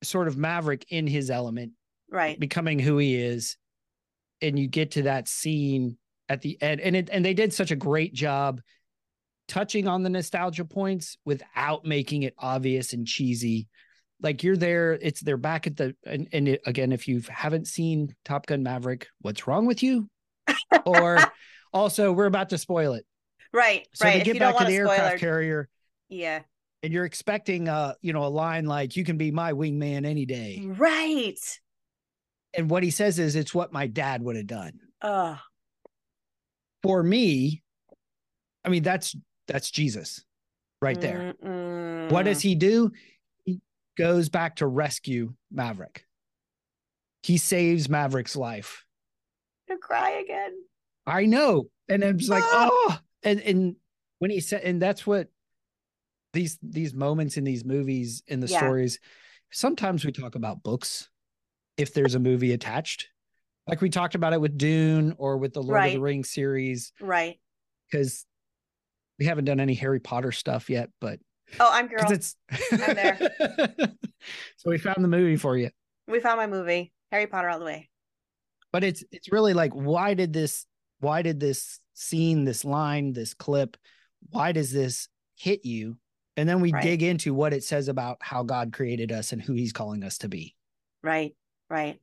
sort 0.05 0.29
of 0.29 0.37
Maverick 0.37 0.87
in 0.91 1.09
his 1.09 1.29
element, 1.31 1.73
Right. 2.09 2.39
becoming 2.39 2.79
who 2.79 2.99
he 2.99 3.17
is, 3.17 3.57
and 4.41 4.57
you 4.57 4.69
get 4.69 4.93
to 4.93 5.03
that 5.03 5.27
scene 5.27 5.99
at 6.29 6.41
the 6.43 6.57
end, 6.63 6.81
and 6.81 6.95
it 6.95 7.09
and 7.11 7.25
they 7.25 7.35
did 7.35 7.53
such 7.53 7.73
a 7.73 7.77
great 7.77 8.15
job 8.15 8.61
touching 9.49 9.89
on 9.89 10.05
the 10.05 10.11
nostalgia 10.11 10.65
points 10.65 11.19
without 11.25 11.85
making 11.85 12.23
it 12.23 12.35
obvious 12.39 12.93
and 12.93 13.07
cheesy. 13.07 13.67
Like 14.25 14.43
you're 14.43 14.57
there, 14.57 14.95
it's 14.95 15.21
they're 15.21 15.37
back 15.37 15.69
at 15.69 15.77
the 15.77 15.95
and, 16.05 16.27
and 16.33 16.49
it, 16.49 16.63
again, 16.67 16.91
if 16.91 17.07
you 17.07 17.23
haven't 17.29 17.69
seen 17.69 18.17
Top 18.25 18.47
Gun 18.47 18.65
Maverick, 18.65 19.07
what's 19.21 19.47
wrong 19.47 19.67
with 19.67 19.83
you? 19.85 20.09
or 20.85 21.19
also, 21.73 22.11
we're 22.11 22.27
about 22.27 22.49
to 22.49 22.59
spoil 22.59 22.95
it. 22.95 23.07
Right. 23.53 23.87
So 23.95 24.07
right. 24.07 24.19
they 24.19 24.25
get 24.25 24.41
back 24.41 24.57
to 24.59 24.65
the 24.65 24.75
aircraft 24.75 25.01
spoiler, 25.01 25.19
carrier 25.19 25.69
yeah. 26.09 26.41
and 26.83 26.93
you're 26.93 27.05
expecting 27.05 27.69
uh 27.69 27.95
you 28.01 28.13
know 28.13 28.25
a 28.25 28.29
line 28.29 28.67
like 28.67 28.97
you 28.97 29.05
can 29.05 29.17
be 29.17 29.31
my 29.31 29.53
wingman 29.53 30.05
any 30.07 30.27
day 30.27 30.63
Right. 30.65 31.39
and 32.55 32.69
what 32.71 32.83
he 32.83 32.91
says 32.91 33.19
is 33.19 33.37
it's 33.37 33.55
what 33.55 33.73
my 33.73 33.87
dad 33.87 34.23
would 34.23 34.37
have 34.37 34.47
done 34.47 34.81
Oh, 35.03 35.39
for 36.83 37.03
me 37.03 37.63
i 38.65 38.69
mean 38.69 38.83
that's 38.83 39.15
that's 39.49 39.71
jesus 39.71 40.25
right 40.81 41.01
there 41.01 41.35
what 42.11 42.25
does 42.25 42.41
he 42.41 42.55
do 42.55 42.91
goes 43.97 44.29
back 44.29 44.57
to 44.57 44.67
rescue 44.67 45.35
maverick 45.51 46.05
he 47.23 47.37
saves 47.39 47.89
maverick's 47.89 48.37
life 48.37 48.85
to 49.69 49.77
cry 49.79 50.11
again. 50.23 50.53
i 51.07 51.25
know 51.27 51.69
and 51.89 52.03
it's 52.03 52.29
like 52.29 52.43
Ah. 52.47 52.69
oh 52.71 52.99
and 53.23 53.41
and 53.41 53.77
when 54.19 54.31
he 54.31 54.41
said 54.41 54.63
and 54.63 54.81
that's 54.81 55.07
what 55.07 55.29
these 56.33 56.59
these 56.63 56.93
moments 56.95 57.37
in 57.37 57.45
these 57.45 57.65
movies 57.65 58.23
in 58.27 58.41
the 58.41 58.47
Yeah. 58.49 58.59
stories 58.59 58.99
sometimes 59.53 60.05
we 60.05 60.13
talk 60.13 60.35
about 60.35 60.63
books 60.63 61.09
if 61.77 61.95
there's 61.95 62.15
a 62.15 62.21
movie 62.21 62.53
attached 62.53 63.09
like 63.67 63.81
we 63.81 63.89
talked 63.91 64.15
about 64.15 64.33
it 64.33 64.41
with 64.41 64.59
dune 64.59 65.15
or 65.19 65.39
with 65.39 65.53
the 65.55 65.63
lord 65.63 65.85
of 65.87 65.93
the 65.93 66.01
rings 66.01 66.31
series 66.31 66.93
Right. 67.01 67.39
because 67.91 68.27
we 69.19 69.27
haven't 69.27 69.45
done 69.45 69.61
any 69.61 69.75
harry 69.75 70.01
potter 70.01 70.33
stuff 70.33 70.69
yet 70.69 70.91
but 71.01 71.21
Oh, 71.61 71.71
I'm 71.73 71.87
girl. 71.89 72.11
it's 72.11 72.37
I'm 72.73 72.95
there. 72.95 73.19
so 74.57 74.71
we 74.71 74.79
found 74.79 75.03
the 75.05 75.09
movie 75.09 75.37
for 75.37 75.57
you 75.57 75.71
We 76.09 76.21
found 76.21 76.39
my 76.39 76.47
movie. 76.47 76.93
Harry 77.13 77.27
Potter 77.27 77.49
all 77.49 77.59
the 77.59 77.65
way. 77.65 77.89
but 78.73 78.83
it's 78.83 79.05
it's 79.13 79.31
really 79.31 79.53
like 79.55 79.73
why 79.73 80.15
did 80.15 80.33
this 80.33 80.67
why 81.01 81.23
did 81.23 81.39
this 81.39 81.79
scene 81.95 82.45
this 82.45 82.65
line 82.65 83.13
this 83.13 83.35
clip 83.35 83.77
why 84.31 84.51
does 84.53 84.73
this 84.73 85.09
hit 85.37 85.65
you 85.65 85.97
and 86.37 86.49
then 86.49 86.61
we 86.61 86.73
Right. 86.73 86.83
dig 86.83 87.03
into 87.05 87.33
what 87.35 87.53
it 87.53 87.63
says 87.63 87.87
about 87.89 88.17
how 88.21 88.43
god 88.43 88.73
created 88.73 89.13
us 89.13 89.33
and 89.33 89.41
who 89.41 89.53
he's 89.53 89.73
calling 89.73 90.03
us 90.03 90.19
to 90.19 90.29
be 90.29 90.55
Right. 91.03 91.37
Right. 91.71 92.01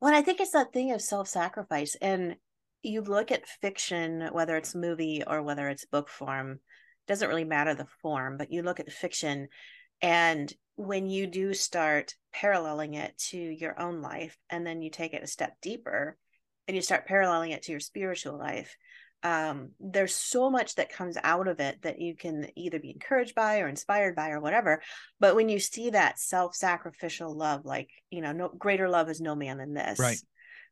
Well, 0.00 0.14
I 0.14 0.22
think 0.22 0.40
it's 0.40 0.52
that 0.52 0.72
thing 0.72 0.92
of 0.92 1.02
self-sacrifice. 1.02 1.96
And 2.00 2.36
you 2.82 3.00
look 3.00 3.32
at 3.32 3.48
fiction, 3.60 4.28
whether 4.32 4.56
it's 4.56 4.74
movie 4.76 5.24
or 5.26 5.42
whether 5.42 5.68
it's 5.68 5.84
book 5.86 6.08
form, 6.08 6.60
doesn't 7.08 7.28
really 7.28 7.44
matter 7.44 7.74
the 7.74 7.86
form, 8.02 8.36
but 8.36 8.52
you 8.52 8.62
look 8.62 8.80
at 8.80 8.86
the 8.86 8.92
fiction 8.92 9.48
and 10.00 10.52
when 10.76 11.10
you 11.10 11.26
do 11.26 11.54
start 11.54 12.14
paralleling 12.32 12.94
it 12.94 13.16
to 13.18 13.36
your 13.36 13.80
own 13.80 14.00
life 14.00 14.38
and 14.48 14.64
then 14.64 14.80
you 14.80 14.90
take 14.90 15.12
it 15.12 15.24
a 15.24 15.26
step 15.26 15.56
deeper 15.60 16.16
and 16.68 16.76
you 16.76 16.82
start 16.82 17.06
paralleling 17.06 17.50
it 17.50 17.62
to 17.62 17.72
your 17.72 17.80
spiritual 17.80 18.38
life 18.38 18.76
um, 19.24 19.70
there's 19.80 20.14
so 20.14 20.48
much 20.48 20.76
that 20.76 20.92
comes 20.92 21.18
out 21.24 21.48
of 21.48 21.58
it 21.58 21.82
that 21.82 22.00
you 22.00 22.14
can 22.14 22.46
either 22.54 22.78
be 22.78 22.92
encouraged 22.92 23.34
by 23.34 23.58
or 23.58 23.66
inspired 23.66 24.14
by 24.14 24.30
or 24.30 24.38
whatever 24.38 24.80
but 25.18 25.34
when 25.34 25.48
you 25.48 25.58
see 25.58 25.90
that 25.90 26.20
self-sacrificial 26.20 27.36
love 27.36 27.64
like 27.64 27.90
you 28.10 28.20
know 28.20 28.30
no 28.30 28.48
greater 28.56 28.88
love 28.88 29.10
is 29.10 29.20
no 29.20 29.34
man 29.34 29.58
than 29.58 29.74
this 29.74 29.98
Right. 29.98 30.18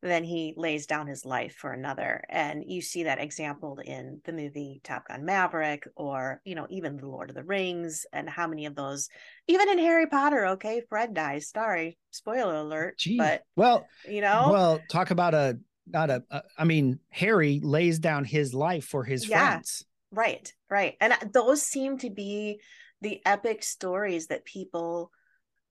Then 0.07 0.25
he 0.25 0.55
lays 0.57 0.87
down 0.87 1.07
his 1.07 1.25
life 1.25 1.55
for 1.55 1.73
another 1.73 2.25
and 2.29 2.65
you 2.67 2.81
see 2.81 3.05
that 3.05 3.21
exampled 3.21 3.81
in 3.81 4.21
the 4.25 4.33
movie 4.33 4.81
top 4.85 5.09
gun 5.09 5.25
maverick 5.25 5.87
or 5.97 6.41
you 6.45 6.55
know 6.55 6.67
even 6.71 6.97
the 6.97 7.07
lord 7.07 7.31
of 7.31 7.37
the 7.37 7.45
rings 7.45 8.07
and 8.13 8.29
how 8.29 8.47
many 8.47 8.67
of 8.67 8.75
those 8.75 9.09
even 9.49 9.69
in 9.69 9.79
harry 9.79 10.07
potter 10.07 10.47
okay 10.47 10.83
fred 10.89 11.15
dies 11.15 11.51
sorry 11.51 11.99
spoiler 12.11 12.57
alert 12.57 12.97
Gee. 12.99 13.19
but 13.19 13.43
well 13.57 13.89
you 14.09 14.21
know 14.21 14.51
well 14.51 14.85
talk 14.89 15.11
about 15.11 15.35
a 15.35 15.59
not 15.87 16.11
a, 16.11 16.23
a 16.31 16.43
i 16.59 16.65
mean 16.65 16.99
harry 17.11 17.61
lays 17.63 17.99
down 17.99 18.25
his 18.25 18.55
life 18.55 18.85
for 18.85 19.05
his 19.05 19.25
Yeah. 19.25 19.57
friends 19.59 19.85
Right, 20.13 20.53
right. 20.71 20.97
And 21.01 21.13
uh, 21.13 21.17
those 21.33 21.63
seem 21.63 21.99
to 21.99 22.11
be 22.11 22.61
the 23.01 23.21
epic 23.27 23.63
stories 23.63 24.29
that 24.29 24.45
people 24.45 25.11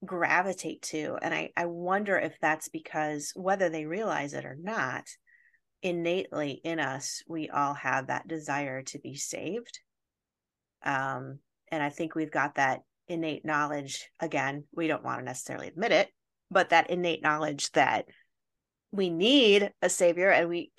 gravitate 0.03 0.81
to. 0.81 1.17
And 1.21 1.33
I, 1.33 1.51
I 1.55 1.65
wonder 1.65 2.17
if 2.17 2.33
that's 2.41 2.69
because 2.69 3.31
whether 3.35 3.69
they 3.69 3.85
realize 3.85 4.33
it 4.33 4.45
or 4.45 4.57
not, 4.59 5.05
innately 5.81 6.59
in 6.63 6.79
us, 6.79 7.21
we 7.27 7.49
all 7.49 7.73
have 7.75 8.07
that 8.07 8.27
desire 8.27 8.81
to 8.83 8.99
be 8.99 9.15
saved. 9.15 9.79
Um, 10.83 11.39
and 11.71 11.81
I 11.83 11.89
think 11.89 12.15
we've 12.15 12.31
got 12.31 12.55
that 12.55 12.81
innate 13.07 13.45
knowledge. 13.45 14.09
Again, 14.19 14.65
we 14.73 14.87
don't 14.87 15.03
want 15.03 15.19
to 15.19 15.25
necessarily 15.25 15.67
admit 15.67 15.91
it, 15.91 16.09
but 16.49 16.69
that 16.69 16.89
innate 16.89 17.21
knowledge 17.21 17.71
that 17.71 18.05
we 18.91 19.09
need 19.09 19.71
a 19.81 19.89
savior 19.89 20.29
and 20.31 20.49
we 20.49 20.71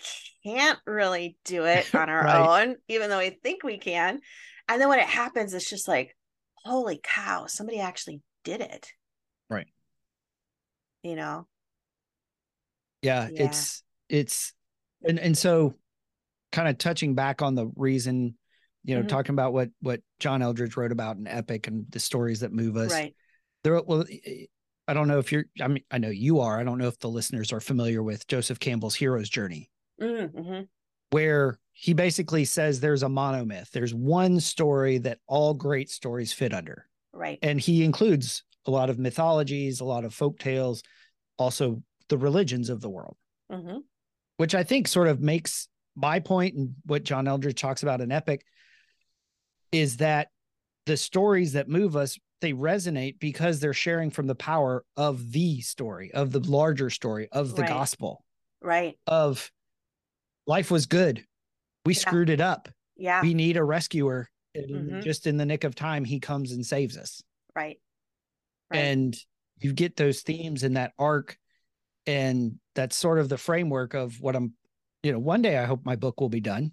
can't 0.45 0.79
really 0.87 1.37
do 1.45 1.65
it 1.67 1.87
on 1.95 2.09
our 2.09 2.25
Right. 2.25 2.51
own, 2.63 2.77
even 2.89 3.11
though 3.11 3.19
we 3.19 3.31
think 3.43 3.63
we 3.63 3.79
can. 3.79 4.21
And 4.69 4.81
then 4.81 4.89
when 4.89 4.99
it 4.99 5.07
happens, 5.07 5.55
it's 5.55 5.69
just 5.69 5.87
like, 5.87 6.17
holy 6.65 7.01
cow, 7.03 7.47
somebody 7.47 7.79
actually 7.79 8.23
did 8.43 8.61
it. 8.61 8.89
Right. 9.49 9.69
You 11.03 11.17
know? 11.17 11.47
yeah, 13.03 13.29
Yeah. 13.33 13.45
it's 13.45 13.83
it's 14.09 14.53
and 15.07 15.19
and 15.19 15.37
so 15.37 15.75
kind 16.53 16.69
of 16.69 16.79
touching 16.79 17.15
back 17.15 17.43
on 17.43 17.55
the 17.55 17.67
reason 17.77 18.37
you 18.85 18.95
know 18.97 19.03
Mhm. 19.03 19.09
talking 19.09 19.33
about 19.35 19.53
what 19.53 19.69
what 19.81 20.01
john 20.21 20.41
eldredge 20.43 20.77
wrote 20.77 20.93
about 20.93 21.17
in 21.17 21.27
epic 21.27 21.67
and 21.67 21.87
the 21.91 21.99
stories 22.01 22.41
that 22.41 22.53
move 22.53 22.77
us 22.77 22.93
Right. 22.93 23.15
there 23.63 23.81
well 23.83 24.05
i 24.89 24.95
don't 24.95 25.09
know 25.09 25.19
if 25.19 25.33
you're 25.33 25.45
i 25.61 25.69
mean 25.69 25.83
i 25.91 25.99
know 25.99 26.09
you 26.09 26.41
are 26.41 26.59
i 26.59 26.65
don't 26.65 26.79
know 26.79 26.87
if 26.87 26.99
the 27.01 27.09
listeners 27.09 27.53
are 27.53 27.61
familiar 27.61 28.03
with 28.03 28.27
joseph 28.29 28.59
campbell's 28.61 28.95
hero's 28.95 29.29
journey 29.29 29.71
Mm-hmm. 30.01 30.63
where 31.11 31.59
he 31.73 31.93
basically 31.95 32.45
says 32.45 32.79
there's 32.81 33.03
a 33.03 33.09
monomyth 33.09 33.71
there's 33.71 33.95
one 33.95 34.39
story 34.41 34.99
that 34.99 35.19
all 35.27 35.53
great 35.53 35.91
stories 35.91 36.33
fit 36.33 36.55
under 36.55 36.87
Right. 37.13 37.39
and 37.43 37.61
he 37.61 37.83
includes 37.85 38.45
a 38.67 38.71
lot 38.71 38.91
of 38.91 38.99
mythologies 38.99 39.81
a 39.81 39.85
lot 39.85 40.05
of 40.05 40.13
folk 40.15 40.39
tales 40.39 40.83
also 41.39 41.83
the 42.09 42.19
religions 42.19 42.69
of 42.71 42.81
the 42.81 42.91
world 42.91 43.17
Mm-hmm. 43.51 43.79
which 44.39 44.55
I 44.55 44.65
think 44.65 44.89
sort 44.89 45.07
of 45.09 45.21
makes 45.21 45.69
my 45.95 46.19
point 46.21 46.55
and 46.57 46.75
what 46.85 47.05
John 47.05 47.27
Eldredge 47.27 47.57
talks 47.59 47.83
about 47.85 48.01
in 48.01 48.11
Epic 48.13 48.45
is 49.73 49.99
that 49.99 50.29
the 50.87 50.97
stories 50.97 51.53
that 51.53 51.69
move 51.69 51.97
us 51.97 52.19
they 52.43 52.53
resonate 52.53 53.19
because 53.19 53.61
they're 53.61 53.73
sharing 53.73 54.11
from 54.11 54.27
the 54.27 54.35
power 54.35 54.85
of 54.97 55.33
the 55.33 55.61
story 55.63 56.13
of 56.13 56.33
the 56.33 56.41
larger 56.41 56.91
story 56.91 57.29
of 57.33 57.57
the 57.57 57.63
Right. 57.63 57.69
gospel 57.69 58.25
Right. 58.61 58.99
of 59.07 59.51
life 60.47 60.71
was 60.71 60.87
good 60.87 61.25
we 61.85 61.95
Yeah. 61.95 62.01
screwed 62.01 62.31
it 62.31 62.41
up 62.41 62.69
Yeah. 62.97 63.23
we 63.23 63.33
need 63.33 63.57
a 63.57 63.65
rescuer 63.65 64.29
and 64.55 64.91
Mhm. 64.91 65.03
just 65.03 65.27
in 65.27 65.37
the 65.37 65.47
nick 65.47 65.65
of 65.65 65.75
time 65.75 66.05
he 66.05 66.19
comes 66.21 66.53
and 66.53 66.65
saves 66.67 66.97
us 66.97 67.23
right. 67.55 67.81
Right. 68.71 68.79
and 68.81 69.17
you 69.61 69.73
get 69.73 69.97
those 69.97 70.23
themes 70.23 70.63
in 70.65 70.75
that 70.75 70.93
arc 70.99 71.39
and 72.07 72.59
that's 72.75 72.97
sort 72.97 73.19
of 73.19 73.29
the 73.29 73.39
framework 73.39 73.95
of 73.95 74.21
what 74.21 74.35
i'm 74.37 74.53
you 75.03 75.13
know 75.13 75.19
one 75.19 75.43
day 75.43 75.57
i 75.57 75.65
hope 75.65 75.85
my 75.85 75.97
book 75.97 76.21
will 76.21 76.29
be 76.29 76.41
done 76.41 76.73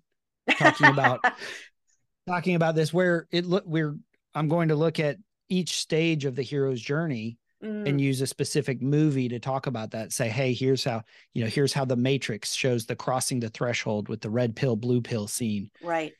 talking 0.58 0.88
about 0.88 1.20
talking 2.28 2.56
about 2.56 2.76
this 2.76 2.94
where 2.94 3.28
it 3.32 3.46
look 3.46 3.64
we're 3.66 3.96
i'm 4.34 4.48
going 4.48 4.70
to 4.70 4.76
look 4.76 5.00
at 5.00 5.18
each 5.50 5.78
stage 5.78 6.26
of 6.26 6.36
the 6.36 6.42
hero's 6.44 6.82
journey 6.82 7.38
Mm, 7.64 7.88
and 7.88 8.02
use 8.02 8.20
a 8.20 8.28
specific 8.28 8.82
movie 8.82 9.30
to 9.30 9.40
talk 9.40 9.68
about 9.68 9.92
that 9.92 10.12
say 10.12 10.28
hey 10.28 10.52
here's 10.52 10.84
how 10.84 11.02
you 11.34 11.42
know 11.46 11.50
here's 11.50 11.72
how 11.72 11.86
the 11.86 11.96
matrix 11.96 12.54
shows 12.54 12.86
the 12.86 12.94
crossing 12.98 13.40
the 13.40 13.48
threshold 13.48 14.10
with 14.10 14.20
the 14.20 14.30
red 14.30 14.54
pill 14.54 14.76
blue 14.76 15.00
pill 15.00 15.30
scene 15.30 15.72
right. 15.82 16.12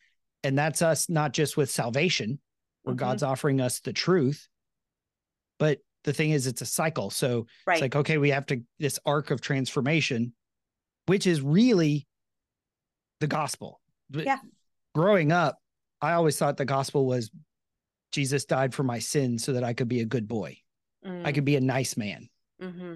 and 0.46 0.58
that's 0.58 0.82
us 0.82 1.10
not 1.10 1.34
just 1.34 1.58
with 1.58 1.70
salvation 1.70 2.40
where 2.84 2.96
Mhm. 2.96 3.00
god's 3.00 3.24
offering 3.24 3.60
us 3.60 3.82
the 3.82 3.92
truth 3.92 4.48
but 5.60 5.80
the 6.04 6.14
thing 6.14 6.32
is 6.32 6.48
it's 6.48 6.62
a 6.62 6.66
cycle 6.66 7.10
so 7.10 7.46
Right. 7.66 7.76
it's 7.76 7.82
like 7.82 7.96
okay 7.96 8.18
we 8.18 8.30
have 8.32 8.46
to 8.48 8.62
this 8.80 9.00
arc 9.06 9.32
of 9.32 9.40
transformation 9.42 10.34
which 11.06 11.26
is 11.28 11.42
really 11.42 12.08
the 13.20 13.28
gospel 13.28 13.80
Yeah. 14.12 14.40
growing 14.96 15.32
up 15.32 15.58
i 16.02 16.14
always 16.14 16.38
thought 16.38 16.58
the 16.58 16.66
gospel 16.66 17.06
was 17.06 17.32
jesus 18.12 18.46
died 18.46 18.74
for 18.74 18.84
my 18.84 19.00
sins 19.00 19.44
so 19.44 19.54
that 19.54 19.64
i 19.64 19.74
could 19.74 19.88
be 19.88 20.02
a 20.02 20.06
good 20.06 20.28
boy 20.28 20.58
i 21.06 21.32
could 21.32 21.46
be 21.46 21.56
a 21.56 21.62
nice 21.62 21.96
man 21.98 22.28
Mm-hmm. 22.62 22.94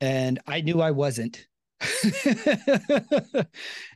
and 0.00 0.38
i 0.46 0.60
knew 0.60 0.80
i 0.80 0.90
wasn't 0.90 1.46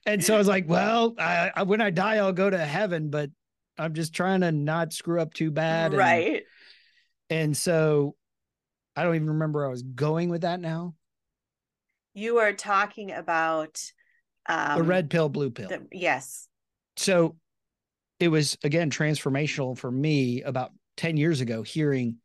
and 0.06 0.22
so 0.24 0.34
i 0.34 0.38
was 0.38 0.48
like 0.48 0.68
well 0.68 1.14
I, 1.18 1.50
I, 1.54 1.62
when 1.64 1.80
i 1.80 1.90
die 1.90 2.16
i'll 2.16 2.32
go 2.32 2.48
to 2.50 2.58
heaven 2.58 3.10
but 3.10 3.30
i'm 3.78 3.94
just 3.94 4.14
trying 4.14 4.40
to 4.42 4.52
not 4.52 4.92
screw 4.92 5.20
up 5.20 5.34
too 5.34 5.50
bad 5.50 5.86
and- 5.92 5.98
Right. 5.98 6.42
And 7.30 7.56
so 7.56 8.14
i 8.96 9.02
don't 9.02 9.14
even 9.14 9.28
remember 9.30 9.60
where 9.60 9.66
i 9.68 9.70
was 9.70 9.82
going 9.82 10.28
with 10.28 10.42
that 10.42 10.60
now 10.60 10.94
You 12.14 12.38
are 12.38 12.52
talking 12.52 13.12
about 13.12 13.80
um, 14.48 14.78
the 14.78 14.84
red 14.84 15.08
pill 15.10 15.28
blue 15.28 15.50
pill 15.50 15.68
the- 15.68 15.86
yes. 15.92 16.48
so 16.96 17.36
it 18.20 18.28
was 18.28 18.56
again 18.64 18.90
transformational 18.90 19.76
for 19.76 19.90
me 19.90 20.42
about 20.42 20.72
10 20.96 21.16
years 21.16 21.40
ago 21.40 21.62
hearing 21.62 22.16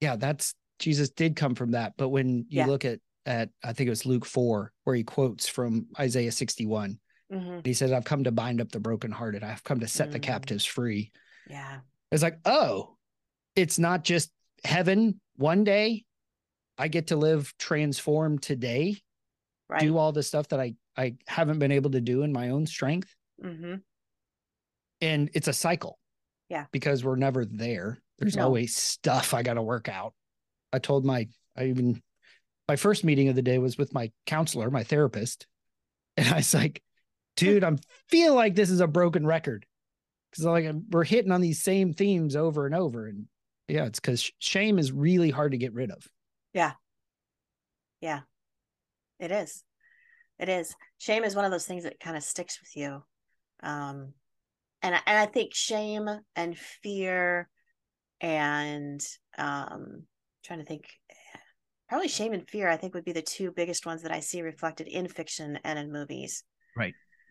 yeah 0.00 0.16
that's 0.16 0.54
jesus 0.78 1.10
did 1.10 1.36
come 1.36 1.54
from 1.54 1.72
that 1.72 1.94
but 1.96 2.08
when 2.08 2.46
you 2.48 2.60
Yeah. 2.60 2.66
look 2.66 2.84
at 2.84 3.00
at 3.26 3.50
i 3.62 3.72
think 3.72 3.86
it 3.86 3.90
was 3.90 4.06
luke 4.06 4.24
4 4.24 4.72
where 4.84 4.96
he 4.96 5.02
quotes 5.04 5.48
from 5.48 5.86
isaiah 5.98 6.32
61 6.32 6.98
hmm 7.30 7.58
he 7.64 7.72
says 7.72 7.90
i've 7.92 8.04
come 8.04 8.24
to 8.24 8.32
bind 8.32 8.60
up 8.60 8.70
the 8.70 8.80
brokenhearted 8.80 9.42
i've 9.42 9.64
come 9.64 9.80
to 9.80 9.88
set 9.88 10.10
the 10.12 10.18
Mm. 10.20 10.22
captives 10.22 10.64
free 10.64 11.10
Yeah. 11.48 11.78
it's 12.12 12.22
like 12.22 12.38
oh 12.44 12.96
it's 13.56 13.78
not 13.78 14.04
just 14.04 14.30
heaven 14.64 15.20
one 15.36 15.64
day. 15.64 16.04
I 16.76 16.88
get 16.88 17.08
to 17.08 17.16
live 17.16 17.54
transformed 17.58 18.42
today, 18.42 19.00
Right. 19.68 19.80
do 19.80 19.96
all 19.96 20.12
the 20.12 20.22
stuff 20.22 20.48
that 20.48 20.60
I 20.60 20.74
I 20.96 21.16
haven't 21.26 21.58
been 21.58 21.72
able 21.72 21.90
to 21.90 22.00
do 22.00 22.22
in 22.22 22.32
my 22.32 22.50
own 22.50 22.66
strength. 22.66 23.14
mm-hmm. 23.42 23.76
And 25.00 25.30
it's 25.34 25.48
a 25.48 25.52
cycle. 25.52 25.98
Yeah. 26.48 26.66
Because 26.72 27.04
we're 27.04 27.16
never 27.16 27.44
there. 27.44 27.98
There's 28.18 28.36
No. 28.36 28.44
always 28.44 28.76
stuff 28.76 29.34
I 29.34 29.42
got 29.42 29.54
to 29.54 29.62
work 29.62 29.88
out. 29.88 30.14
I 30.72 30.78
told 30.78 31.04
my 31.04 31.28
I 31.56 31.66
even 31.66 32.02
my 32.68 32.76
first 32.76 33.04
meeting 33.04 33.28
of 33.28 33.34
the 33.36 33.42
day 33.42 33.58
was 33.58 33.76
with 33.76 33.92
my 33.92 34.10
counselor, 34.26 34.70
my 34.70 34.84
therapist. 34.84 35.46
And 36.16 36.28
I 36.28 36.36
was 36.36 36.54
like, 36.54 36.80
dude, 37.36 37.64
I'm 37.64 37.78
feel 38.08 38.36
like 38.36 38.54
this 38.54 38.70
is 38.70 38.80
a 38.80 38.86
broken 38.86 39.26
record. 39.26 39.66
Cause 40.36 40.44
like 40.44 40.66
we're 40.90 41.02
hitting 41.02 41.32
on 41.32 41.40
these 41.40 41.60
same 41.62 41.92
themes 41.92 42.36
over 42.36 42.66
and 42.66 42.74
over. 42.74 43.08
And 43.08 43.26
yeah, 43.68 43.86
it's 43.86 44.00
because 44.00 44.30
shame 44.38 44.78
is 44.78 44.92
really 44.92 45.30
hard 45.30 45.52
to 45.52 45.58
get 45.58 45.72
rid 45.72 45.90
of. 45.90 46.06
Yeah. 46.52 46.72
Yeah. 48.00 48.20
It 49.18 49.30
is. 49.30 49.64
It 50.38 50.48
is. 50.48 50.74
Shame 50.98 51.24
is 51.24 51.34
one 51.34 51.44
of 51.44 51.50
those 51.50 51.66
things 51.66 51.84
that 51.84 52.00
kind 52.00 52.16
of 52.16 52.22
sticks 52.22 52.60
with 52.60 52.76
you. 52.76 53.02
Um 53.62 54.12
and 54.82 54.94
I, 54.94 55.00
and 55.06 55.18
I 55.18 55.26
think 55.26 55.54
shame 55.54 56.08
and 56.36 56.58
fear 56.58 57.48
and 58.20 59.04
um 59.38 60.02
trying 60.44 60.58
to 60.58 60.64
think 60.64 60.84
probably 61.88 62.08
shame 62.08 62.32
and 62.32 62.48
fear 62.48 62.68
I 62.68 62.76
think 62.76 62.94
would 62.94 63.04
be 63.04 63.12
the 63.12 63.22
two 63.22 63.50
biggest 63.50 63.86
ones 63.86 64.02
that 64.02 64.12
I 64.12 64.20
see 64.20 64.42
reflected 64.42 64.88
in 64.88 65.08
fiction 65.08 65.58
and 65.64 65.78
in 65.78 65.92
movies. 65.92 66.44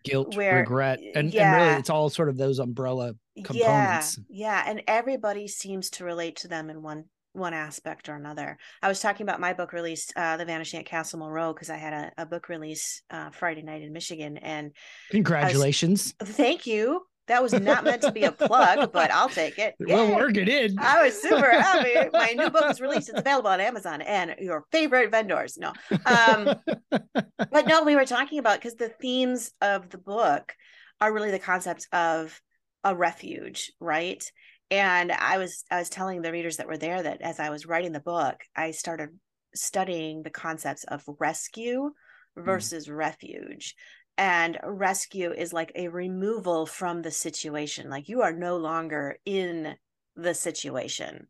Guilt, 0.04 0.36
Where- 0.36 0.58
regret, 0.58 1.00
and, 1.00 1.34
and 1.34 1.56
really 1.56 1.78
it's 1.78 1.90
all 1.90 2.10
sort 2.10 2.28
of 2.28 2.36
those 2.36 2.58
umbrella 2.58 3.14
components. 3.42 4.18
Yeah, 4.28 4.62
yeah, 4.62 4.70
and 4.70 4.82
everybody 4.86 5.48
seems 5.48 5.90
to 5.90 6.04
relate 6.04 6.36
to 6.36 6.48
them 6.48 6.70
in 6.70 6.82
one 6.82 7.04
one 7.32 7.52
aspect 7.52 8.08
or 8.08 8.14
another. 8.14 8.56
I 8.80 8.86
was 8.86 9.00
talking 9.00 9.24
about 9.24 9.40
my 9.40 9.54
book 9.54 9.72
release, 9.72 10.08
uh, 10.14 10.36
The 10.36 10.44
Vanishing 10.44 10.78
at 10.78 10.86
Castle 10.86 11.18
Monroe, 11.18 11.52
because 11.52 11.68
I 11.68 11.76
had 11.76 11.92
a, 11.92 12.22
a 12.22 12.26
book 12.26 12.48
release 12.48 13.02
uh, 13.10 13.30
Friday 13.30 13.62
night 13.62 13.82
in 13.82 13.92
Michigan, 13.92 14.36
and 14.36 14.70
Congratulations. 15.10 16.14
thank 16.22 16.64
you. 16.66 17.00
That 17.26 17.42
was 17.42 17.54
not 17.54 17.84
meant 17.84 18.02
to 18.02 18.12
be 18.12 18.24
a 18.24 18.32
plug, 18.32 18.92
but 18.92 19.10
I'll 19.10 19.28
take 19.28 19.58
it. 19.58 19.74
We'll 19.86 20.14
work 20.14 20.36
it 20.36 20.48
in. 20.48 20.78
I 20.78 21.04
was 21.04 21.20
super 21.20 21.50
happy. 21.50 21.94
My 22.12 22.32
new 22.32 22.50
book 22.50 22.70
is 22.70 22.80
released. 22.80 23.08
It's 23.08 23.18
available 23.18 23.50
on 23.50 23.60
Amazon 23.60 24.02
and 24.02 24.34
your 24.38 24.64
favorite 24.72 25.10
vendors. 25.10 25.56
No, 25.56 25.72
um, 26.06 26.54
but 26.90 27.66
no, 27.66 27.84
we 27.84 27.96
were 27.96 28.04
talking 28.04 28.38
about 28.38 28.58
because 28.58 28.74
the 28.74 28.88
themes 28.88 29.52
of 29.60 29.90
the 29.90 29.98
book 29.98 30.54
are 31.00 31.12
really 31.12 31.30
the 31.30 31.38
concept 31.38 31.86
of 31.92 32.40
a 32.82 32.94
refuge, 32.94 33.72
right? 33.80 34.22
And 34.70 35.12
I 35.12 35.38
was 35.38 35.64
I 35.70 35.78
was 35.78 35.88
telling 35.88 36.22
the 36.22 36.32
readers 36.32 36.56
that 36.56 36.66
were 36.66 36.78
there 36.78 37.02
that 37.02 37.22
as 37.22 37.38
I 37.38 37.50
was 37.50 37.66
writing 37.66 37.92
the 37.92 38.00
book, 38.00 38.36
I 38.56 38.72
started 38.72 39.10
studying 39.54 40.22
the 40.22 40.30
concepts 40.30 40.84
of 40.84 41.04
rescue 41.20 41.92
versus 42.36 42.88
refuge. 42.90 43.74
And 44.16 44.58
rescue 44.62 45.32
is 45.32 45.52
like 45.52 45.72
a 45.74 45.88
removal 45.88 46.66
from 46.66 47.02
the 47.02 47.10
situation. 47.10 47.90
Like 47.90 48.08
you 48.08 48.22
are 48.22 48.32
no 48.32 48.56
longer 48.56 49.18
in 49.24 49.74
the 50.14 50.34
situation, 50.34 51.26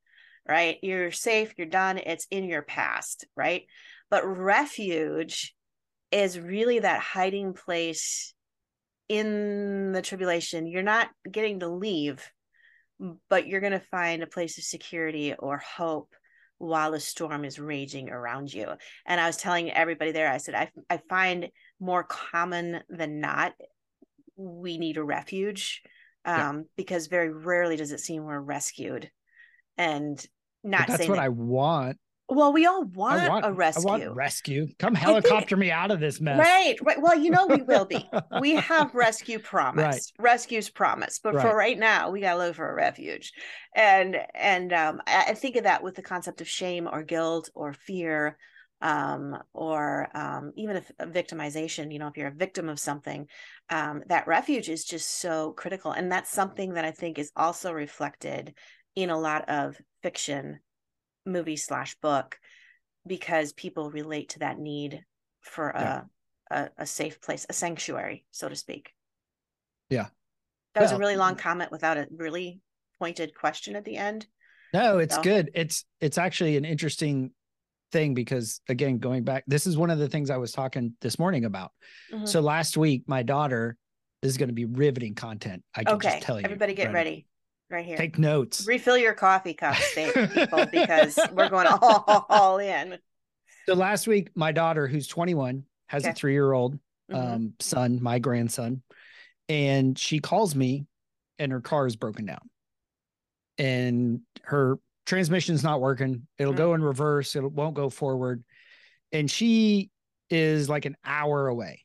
right? 0.47 0.77
You're 0.83 1.11
safe, 1.11 1.55
you're 1.57 1.67
done, 1.67 1.99
it's 1.99 2.27
in 2.31 2.45
your 2.45 2.63
past, 2.63 3.27
right? 3.37 3.63
But 4.11 4.27
refuge 4.27 5.55
is 6.13 6.39
really 6.39 6.81
that 6.81 7.01
hiding 7.01 7.55
place 7.55 8.35
in 9.09 9.93
the 9.93 10.03
tribulation. 10.03 10.67
You're 10.67 10.83
not 10.83 11.09
getting 11.31 11.61
to 11.61 11.69
leave, 11.69 12.31
but 13.29 13.47
you're 13.47 13.61
going 13.61 13.73
to 13.73 13.81
find 13.81 14.23
a 14.23 14.27
place 14.27 14.59
of 14.59 14.65
security 14.65 15.35
or 15.39 15.59
hope 15.59 16.15
while 16.59 16.93
the 16.93 17.01
storm 17.01 17.45
is 17.45 17.59
raging 17.59 18.11
around 18.11 18.53
you. 18.53 18.69
And 19.07 19.21
I 19.21 19.27
was 19.27 19.37
telling 19.37 19.73
everybody 19.73 20.13
there, 20.13 20.31
I 20.31 20.39
said, 20.39 20.55
I, 20.55 20.71
I 20.89 21.01
find 21.09 21.49
more 21.85 22.05
common 22.05 22.83
than 22.89 23.21
not, 23.21 23.53
we 24.37 24.79
need 24.79 24.97
a 24.97 25.05
refuge 25.05 25.83
um, 26.25 26.37
Yeah. 26.57 26.63
because 26.77 27.07
very 27.07 27.33
rarely 27.33 27.77
does 27.77 27.93
it 27.93 28.01
seem 28.01 28.25
we're 28.25 28.41
rescued. 28.41 29.11
And 29.77 30.25
not 30.63 30.87
But 30.87 30.97
that's 30.99 31.09
what 31.09 31.17
that, 31.17 31.25
I 31.25 31.29
want. 31.29 31.99
well, 32.29 32.53
we 32.53 32.65
all 32.65 32.85
want, 32.85 33.29
want 33.29 33.45
a 33.45 33.53
rescue. 33.53 33.89
I 33.89 33.99
want 33.99 34.17
rescue. 34.17 34.69
Come 34.79 34.95
think- 34.95 35.05
helicopter 35.05 35.57
me 35.57 35.71
out 35.71 35.91
of 35.91 36.01
this 36.01 36.21
mess. 36.21 36.39
Right, 36.39 36.77
right. 36.83 37.01
Well, 37.03 37.19
you 37.19 37.31
know 37.31 37.47
we 37.47 37.63
will 37.63 37.85
be. 37.85 38.09
We 38.41 38.55
have 38.57 38.95
rescue 38.95 39.39
promise. 39.39 40.13
Rescues 40.19 40.71
promise. 40.71 41.21
But 41.23 41.41
for 41.41 41.55
right 41.55 41.79
now, 41.79 42.11
we 42.11 42.21
gotta 42.21 42.39
look 42.39 42.57
for 42.57 42.69
a 42.71 42.75
refuge. 42.75 43.33
And 43.77 44.17
and 44.35 44.73
um 44.73 45.01
I, 45.07 45.27
I 45.29 45.35
think 45.35 45.57
of 45.57 45.65
that 45.65 45.83
with 45.83 45.95
the 45.97 46.03
concept 46.03 46.41
of 46.41 46.49
shame 46.49 46.89
or 46.91 47.03
guilt 47.03 47.51
or 47.55 47.73
fear, 47.75 48.39
um, 48.85 49.37
or 49.55 50.09
um 50.15 50.53
even 50.57 50.77
if 50.77 50.93
victimization, 51.01 51.93
you 51.93 51.99
know, 51.99 52.07
if 52.09 52.17
you're 52.17 52.29
a 52.29 52.35
victim 52.35 52.69
of 52.69 52.79
something, 52.79 53.27
um, 53.71 54.03
that 54.09 54.29
refuge 54.29 54.69
is 54.69 54.85
just 54.85 55.09
so 55.21 55.53
critical. 55.53 55.91
And 55.91 56.13
that's 56.13 56.31
something 56.31 56.75
that 56.75 56.85
I 56.85 56.91
think 56.93 57.19
is 57.19 57.33
also 57.35 57.73
reflected 57.73 58.55
in 58.95 59.11
a 59.11 59.19
lot 59.19 59.49
of 59.49 59.77
fiction 60.03 60.61
movie 61.27 61.57
slash 61.57 61.97
book 61.97 62.39
because 63.07 63.53
people 63.55 63.91
relate 63.91 64.29
to 64.31 64.39
that 64.41 64.59
need 64.59 65.03
for 65.41 65.71
a, 65.71 65.81
Yeah. 65.81 66.03
a 66.51 66.83
a 66.85 66.87
safe 66.87 67.21
place, 67.21 67.47
a 67.49 67.53
sanctuary, 67.55 68.27
so 68.31 68.49
to 68.49 68.57
speak. 68.57 68.93
Yeah. 69.89 70.09
That 70.75 70.83
was 70.83 70.93
a 70.93 70.99
really 70.99 71.17
long 71.17 71.37
comment 71.37 71.71
without 71.71 71.97
a 71.97 72.07
really 72.15 72.61
pointed 72.99 73.35
question 73.35 73.77
at 73.77 73.85
the 73.85 73.97
end. 73.97 74.27
No, 74.75 74.99
it's 74.99 75.15
So- 75.15 75.23
good. 75.23 75.51
It's 75.55 75.85
it's 76.01 76.19
actually 76.19 76.57
an 76.57 76.65
interesting 76.65 77.31
thing 77.95 78.13
because 78.13 78.61
again, 78.69 78.99
going 78.99 79.23
back, 79.23 79.45
this 79.47 79.67
is 79.67 79.79
one 79.79 79.89
of 79.89 79.99
the 79.99 80.09
things 80.09 80.29
I 80.29 80.37
was 80.37 80.53
talking 80.53 80.95
this 81.01 81.19
morning 81.19 81.45
about. 81.47 81.71
Mhm. 82.13 82.29
So 82.29 82.41
last 82.41 82.77
week, 82.77 83.05
my 83.07 83.23
daughter 83.23 83.77
this 84.21 84.31
is 84.33 84.39
going 84.39 84.49
to 84.49 84.55
be 84.55 84.65
riveting 84.65 85.15
content. 85.15 85.63
I 85.75 85.85
can 85.85 85.97
okay, 85.97 86.09
just 86.13 86.23
tell 86.23 86.41
you. 86.41 86.45
everybody 86.47 86.73
get 86.75 86.85
Brennan. 86.91 86.95
ready 86.95 87.27
right 87.71 87.85
here. 87.85 87.99
Take 87.99 88.19
notes. 88.19 88.67
Refill 88.67 88.97
your 88.97 89.13
coffee 89.13 89.53
cups, 89.53 89.95
people, 89.95 90.65
because 90.73 91.19
we're 91.33 91.51
going 91.51 91.67
all, 91.67 92.27
all 92.31 92.59
in. 92.59 92.99
So 93.67 93.75
last 93.75 94.07
week, 94.09 94.31
my 94.35 94.51
daughter, 94.51 94.87
who's 94.89 95.07
21, 95.07 95.65
has 95.89 96.07
a 96.07 96.15
three 96.15 96.33
year 96.33 96.53
old 96.53 96.79
Mhm. 97.11 97.35
um, 97.35 97.53
son, 97.61 98.03
my 98.03 98.19
grandson, 98.19 98.83
and 99.51 99.99
she 99.99 100.21
calls 100.21 100.55
me, 100.57 100.87
and 101.39 101.53
her 101.53 101.61
car 101.61 101.87
is 101.87 101.97
broken 101.97 102.25
down, 102.25 102.49
and 103.59 104.21
her 104.45 104.79
transmission's 105.07 105.63
not 105.63 105.81
working. 105.81 106.27
It'll 106.39 106.53
Mm. 106.55 106.57
go 106.59 106.75
in 106.75 106.83
reverse. 106.83 107.37
It 107.37 107.43
won't 107.45 107.75
go 107.75 107.91
forward, 107.91 108.45
and 109.13 109.31
she 109.31 109.91
is 110.31 110.69
like 110.69 110.85
an 110.87 110.97
hour 111.05 111.49
away, 111.49 111.85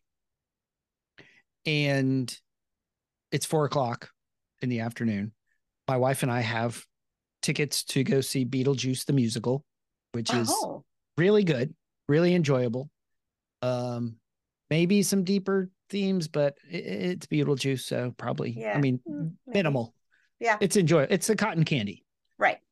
and 1.65 2.35
it's 3.31 3.45
four 3.45 3.65
o'clock 3.65 4.09
in 4.61 4.69
the 4.69 4.79
afternoon. 4.81 5.31
My 5.87 5.97
wife 5.97 6.23
and 6.23 6.31
I 6.31 6.41
have 6.41 6.83
tickets 7.41 7.83
to 7.85 8.03
go 8.03 8.21
see 8.21 8.45
Beetlejuice 8.45 9.05
the 9.05 9.13
musical, 9.13 9.63
which 10.13 10.33
is 10.33 10.49
Oh, 10.51 10.83
really 11.17 11.43
good, 11.43 11.73
really 12.07 12.33
enjoyable. 12.33 12.89
Um, 13.61 14.15
maybe 14.69 15.03
some 15.03 15.23
deeper 15.23 15.69
themes, 15.89 16.27
but 16.27 16.57
it's 16.69 17.25
Beetlejuice, 17.27 17.81
so 17.81 18.13
probably. 18.17 18.51
Yeah, 18.51 18.73
I 18.77 18.81
mean, 18.81 18.99
mm, 19.07 19.33
maybe. 19.45 19.57
minimal. 19.57 19.93
Yeah. 20.39 20.57
it's 20.61 20.77
enjoy. 20.77 21.03
It's 21.09 21.29
a 21.29 21.35
cotton 21.35 21.65
candy. 21.65 22.03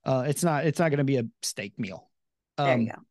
Uh, 0.08 0.24
it's 0.28 0.44
not. 0.44 0.66
It's 0.66 0.80
not 0.80 0.90
going 0.90 0.98
to 1.00 1.04
be 1.04 1.18
a 1.18 1.26
steak 1.44 1.78
meal. 1.78 2.10
There 2.58 2.74
Um, 2.74 2.82
you 2.82 2.88
go. 2.88 3.02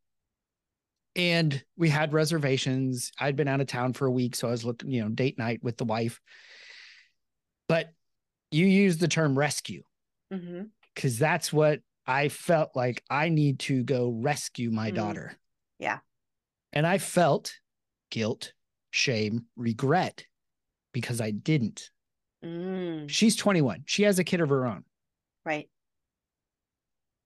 and 1.15 1.63
we 1.77 1.89
had 1.89 2.13
reservations. 2.13 3.13
I'd 3.19 3.37
been 3.37 3.49
out 3.49 3.61
of 3.61 3.67
town 3.69 3.93
for 3.93 4.07
a 4.07 4.11
week, 4.11 4.35
so 4.35 4.49
I 4.49 4.51
was 4.51 4.65
looking, 4.65 4.91
you 4.91 5.03
know, 5.03 5.09
date 5.11 5.39
night 5.39 5.63
with 5.63 5.77
the 5.77 5.85
wife. 5.85 6.21
But 7.69 7.93
you 8.51 8.67
use 8.67 8.99
the 8.99 9.09
term 9.09 9.37
rescue 9.39 9.83
because 10.95 11.19
that's 11.19 11.53
what 11.53 11.81
I 12.07 12.29
felt 12.29 12.71
like 12.75 13.03
I 13.11 13.29
need 13.29 13.59
to 13.61 13.83
go 13.85 14.09
rescue 14.11 14.71
my 14.71 14.91
Mm. 14.91 14.95
daughter. 14.95 15.37
Yeah. 15.79 15.99
And 16.73 16.87
I 16.87 16.99
felt 16.99 17.55
guilt, 18.11 18.53
shame, 18.91 19.47
regret 19.57 20.27
because 20.93 21.21
I 21.21 21.31
didn't. 21.31 21.91
Mm, 22.45 23.09
She's 23.11 23.37
21. 23.37 23.83
She 23.87 24.05
has 24.05 24.19
a 24.19 24.25
kid 24.25 24.41
of 24.41 24.49
her 24.49 24.67
own. 24.67 24.85
right. 25.45 25.69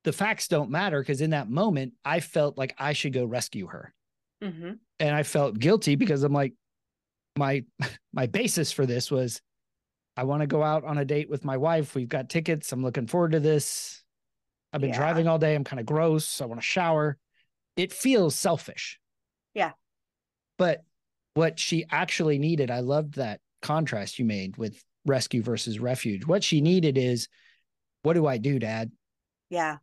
The 0.05 0.13
facts 0.13 0.49
don't 0.49 0.71
matter 0.71 1.01
because 1.01 1.21
in 1.21 1.31
that 1.31 1.51
moment, 1.51 1.93
I 2.05 2.21
felt 2.21 2.57
like 2.57 2.75
I 2.79 2.93
should 2.95 3.13
go 3.13 3.25
rescue 3.25 3.67
her. 3.67 3.93
hmm 4.43 4.73
And 4.99 5.15
I 5.15 5.23
felt 5.23 5.59
guilty 5.59 5.97
because 5.97 6.23
I'm 6.23 6.33
like, 6.33 6.55
my 7.39 7.65
my 8.13 8.27
basis 8.27 8.73
for 8.73 8.87
this 8.87 9.11
was 9.11 9.41
I 10.17 10.25
want 10.25 10.41
to 10.41 10.47
go 10.47 10.63
out 10.63 10.85
on 10.85 10.99
a 10.99 11.05
date 11.05 11.31
with 11.31 11.45
my 11.45 11.57
wife. 11.57 11.95
We've 11.95 12.09
got 12.09 12.29
tickets. 12.29 12.73
I'm 12.73 12.83
looking 12.83 13.07
forward 13.07 13.33
to 13.33 13.41
this. 13.41 14.03
I've 14.73 14.81
been 14.81 14.91
Yeah. 14.91 14.97
driving 14.99 15.29
all 15.29 15.39
day. 15.39 15.55
I'm 15.55 15.65
kind 15.65 15.81
of 15.81 15.87
gross. 15.87 16.41
I 16.41 16.47
want 16.47 16.61
to 16.61 16.67
shower. 16.67 17.17
It 17.77 17.93
feels 17.93 18.35
selfish. 18.35 18.99
Yeah. 19.55 19.73
But 20.59 20.85
what 21.35 21.59
she 21.59 21.85
actually 21.91 22.39
needed, 22.39 22.71
I 22.71 22.81
loved 22.81 23.15
that 23.15 23.41
contrast 23.63 24.19
you 24.19 24.25
made 24.25 24.57
with 24.57 24.83
rescue 25.07 25.43
versus 25.43 25.79
refuge. 25.79 26.27
What 26.27 26.45
she 26.45 26.61
needed 26.61 26.99
is, 26.99 27.29
what 28.03 28.15
do 28.15 28.27
I 28.27 28.39
do, 28.39 28.59
dad? 28.59 28.91
Yeah. 29.49 29.79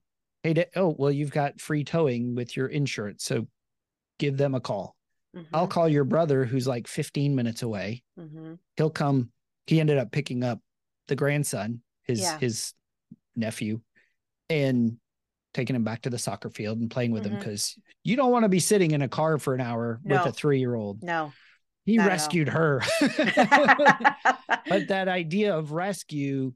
Hey, 0.53 0.65
oh, 0.75 0.95
well, 0.97 1.11
you've 1.11 1.31
got 1.31 1.59
free 1.61 1.83
towing 1.83 2.35
with 2.35 2.55
your 2.55 2.67
insurance. 2.67 3.23
So 3.23 3.47
give 4.19 4.37
them 4.37 4.55
a 4.55 4.59
call. 4.59 4.95
I'll 5.53 5.67
Mhm, 5.67 5.71
call 5.71 5.87
your 5.89 6.03
brother 6.03 6.45
who's 6.45 6.67
like 6.67 6.87
15 6.87 7.35
minutes 7.35 7.61
away. 7.61 8.03
mhm. 8.17 8.57
He'll 8.75 8.89
come. 8.89 9.31
He 9.67 9.79
ended 9.79 9.97
up 9.97 10.11
picking 10.11 10.43
up 10.43 10.59
the 11.07 11.15
grandson, 11.15 11.81
his 12.03 12.21
Yeah. 12.21 12.39
his 12.39 12.73
nephew, 13.35 13.81
and 14.49 14.97
taking 15.53 15.75
him 15.75 15.83
back 15.83 16.01
to 16.03 16.09
the 16.09 16.17
soccer 16.17 16.49
field 16.49 16.79
and 16.79 16.89
playing 16.89 17.11
with 17.11 17.25
him 17.25 17.33
Mhm. 17.35 17.39
because 17.39 17.77
you 18.03 18.15
don't 18.15 18.31
want 18.31 18.43
to 18.43 18.49
be 18.49 18.59
sitting 18.59 18.91
in 18.91 19.01
a 19.01 19.09
car 19.09 19.37
for 19.37 19.53
an 19.53 19.61
hour 19.61 19.99
with 20.03 20.25
a 20.25 20.31
three 20.31 20.59
year 20.59 20.75
old. 20.75 21.03
No. 21.03 21.33
He 21.85 21.97
not 21.97 22.03
at 22.03 22.09
all. 22.09 22.13
rescued 22.13 22.49
her. 22.49 22.81
but 24.69 24.87
that 24.87 25.07
idea 25.07 25.55
of 25.57 25.71
rescue 25.71 26.53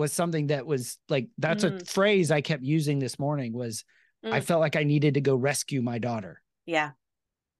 was 0.00 0.12
something 0.12 0.48
that 0.48 0.66
was 0.66 0.98
like 1.08 1.28
that's 1.38 1.62
a 1.64 1.70
Mm. 1.72 1.88
phrase 1.88 2.30
I 2.30 2.40
kept 2.40 2.62
using 2.64 2.98
this 2.98 3.18
morning 3.18 3.52
was 3.52 3.84
I 4.24 4.40
Mm. 4.40 4.44
felt 4.44 4.60
like 4.60 4.76
I 4.76 4.82
needed 4.84 5.14
to 5.14 5.20
go 5.20 5.34
rescue 5.36 5.80
my 5.82 5.98
daughter 5.98 6.42
yeah. 6.66 6.90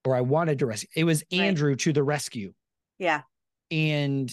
or 0.05 0.15
I 0.15 0.21
wanted 0.21 0.59
to 0.59 0.65
rescue. 0.65 0.89
It 0.95 1.03
was 1.05 1.23
Right. 1.31 1.41
Andrew 1.41 1.75
to 1.75 1.93
the 1.93 2.03
rescue. 2.03 2.53
Yeah. 2.99 3.21
And 3.69 4.31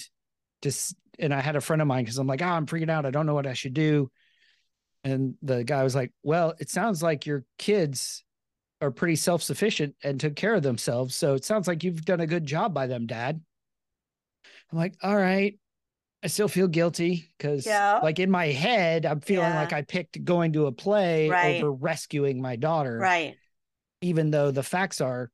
just 0.63 0.97
and 1.19 1.33
I 1.35 1.41
had 1.41 1.57
a 1.57 1.61
friend 1.61 1.83
of 1.83 1.89
mine 1.89 2.05
because 2.05 2.19
I'm 2.19 2.27
like, 2.27 2.43
oh, 2.43 2.47
I'm 2.47 2.67
freaking 2.67 2.91
out. 2.91 3.07
I 3.07 3.11
don't 3.11 3.27
know 3.27 3.35
what 3.35 3.47
I 3.47 3.55
should 3.55 3.75
do. 3.75 4.11
And 5.05 5.37
the 5.43 5.65
guy 5.65 5.85
was 5.85 5.95
like, 5.95 6.13
Well, 6.23 6.55
it 6.59 6.71
sounds 6.71 7.03
like 7.03 7.27
your 7.27 7.45
kids 7.59 8.25
are 8.81 8.91
pretty 8.91 9.17
self-sufficient 9.17 9.97
and 10.03 10.21
took 10.21 10.37
care 10.37 10.55
of 10.55 10.63
themselves. 10.63 11.15
So 11.17 11.35
it 11.35 11.45
sounds 11.45 11.67
like 11.69 11.83
you've 11.85 12.05
done 12.05 12.21
a 12.21 12.27
good 12.27 12.47
job 12.47 12.73
by 12.73 12.87
them, 12.87 13.07
dad. 13.07 13.41
I'm 14.71 14.79
like, 14.79 14.95
all 15.03 15.17
right. 15.17 15.59
I 16.23 16.27
still 16.27 16.49
feel 16.49 16.67
guilty 16.69 17.33
because 17.39 17.65
Yeah. 17.65 18.01
like 18.03 18.19
in 18.19 18.31
my 18.31 18.47
head, 18.47 19.07
I'm 19.07 19.21
feeling 19.21 19.51
Yeah. 19.51 19.61
like 19.61 19.73
I 19.73 19.83
picked 19.83 20.25
going 20.25 20.53
to 20.55 20.67
a 20.67 20.73
play 20.73 21.29
Right. 21.29 21.63
over 21.63 21.73
rescuing 21.73 22.41
my 22.43 22.57
daughter, 22.57 22.99
Right. 22.99 23.37
even 24.01 24.31
though 24.31 24.51
the 24.51 24.63
facts 24.65 25.01
are 25.01 25.31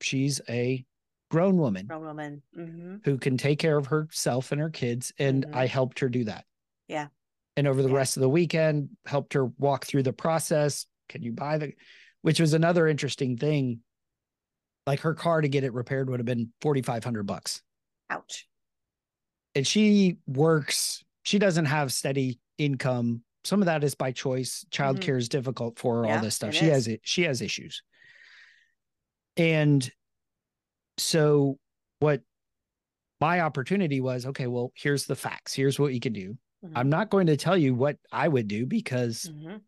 she's 0.00 0.40
a 0.48 0.84
grown 1.30 1.56
woman 1.58 1.86
Grown 1.86 2.04
woman. 2.04 2.42
hmm 2.54 2.96
who 3.04 3.18
can 3.18 3.36
take 3.36 3.58
care 3.58 3.76
of 3.76 3.86
herself 3.86 4.50
and 4.52 4.60
her 4.60 4.70
kids. 4.70 5.12
And 5.18 5.44
Mhm. 5.46 5.54
I 5.54 5.66
helped 5.66 5.98
her 5.98 6.08
do 6.08 6.24
that. 6.24 6.46
Yeah. 6.88 7.08
And 7.56 7.66
over 7.66 7.82
the 7.82 7.88
Yeah. 7.88 7.96
rest 7.96 8.16
of 8.16 8.20
the 8.22 8.28
weekend, 8.28 8.96
helped 9.06 9.34
her 9.34 9.44
walk 9.46 9.84
through 9.84 10.02
the 10.04 10.12
process. 10.12 10.86
Can 11.08 11.22
you 11.22 11.32
buy 11.32 11.58
the, 11.58 11.72
which 12.22 12.40
was 12.40 12.54
another 12.54 12.86
interesting 12.88 13.36
thing. 13.36 13.82
Like 14.86 15.00
her 15.00 15.14
car 15.14 15.40
to 15.40 15.48
get 15.48 15.64
it 15.64 15.72
repaired 15.72 16.08
would 16.10 16.18
have 16.20 16.26
been 16.26 16.52
4,500 16.60 17.24
bucks. 17.26 17.62
Ouch. 18.10 18.48
And 19.54 19.66
she 19.66 20.16
works, 20.26 21.04
she 21.22 21.38
doesn't 21.38 21.66
have 21.66 21.92
steady 21.92 22.40
income. 22.58 23.22
Some 23.44 23.60
of 23.62 23.66
that 23.66 23.84
is 23.84 23.94
by 23.94 24.10
choice. 24.12 24.64
Childcare 24.70 25.18
is 25.18 25.28
difficult 25.28 25.78
for 25.78 25.96
her, 25.96 26.00
Mm-hmm. 26.02 26.08
Yeah, 26.08 26.16
all 26.16 26.22
this 26.22 26.34
stuff. 26.36 26.54
She 26.54 26.66
is. 26.66 26.72
has 26.72 26.88
it, 26.88 27.00
she 27.04 27.22
has 27.22 27.40
issues. 27.42 27.82
And 29.36 29.88
so 30.98 31.58
what 32.00 32.22
my 33.20 33.40
opportunity 33.40 34.00
was, 34.00 34.26
okay, 34.26 34.46
well, 34.46 34.72
here's 34.74 35.06
the 35.06 35.16
facts. 35.16 35.52
Here's 35.54 35.78
what 35.78 35.92
you 35.94 36.00
can 36.00 36.12
do. 36.12 36.36
Mhm. 36.64 36.72
I'm 36.76 36.88
not 36.88 37.10
going 37.10 37.26
to 37.28 37.36
tell 37.36 37.56
you 37.56 37.74
what 37.74 37.96
I 38.12 38.28
would 38.28 38.48
do 38.48 38.66
because 38.66 39.30
Mhm. 39.32 39.60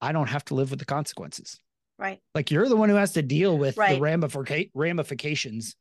I 0.00 0.12
don't 0.12 0.28
have 0.28 0.44
to 0.46 0.54
live 0.54 0.70
with 0.70 0.78
the 0.78 0.84
consequences. 0.86 1.58
Right. 1.98 2.20
Like 2.34 2.50
you're 2.50 2.68
the 2.68 2.76
one 2.76 2.88
who 2.88 2.94
has 2.94 3.12
to 3.14 3.22
deal 3.22 3.58
with 3.58 3.76
Right. 3.76 3.96
the 3.96 4.70
ramifications. 4.74 5.76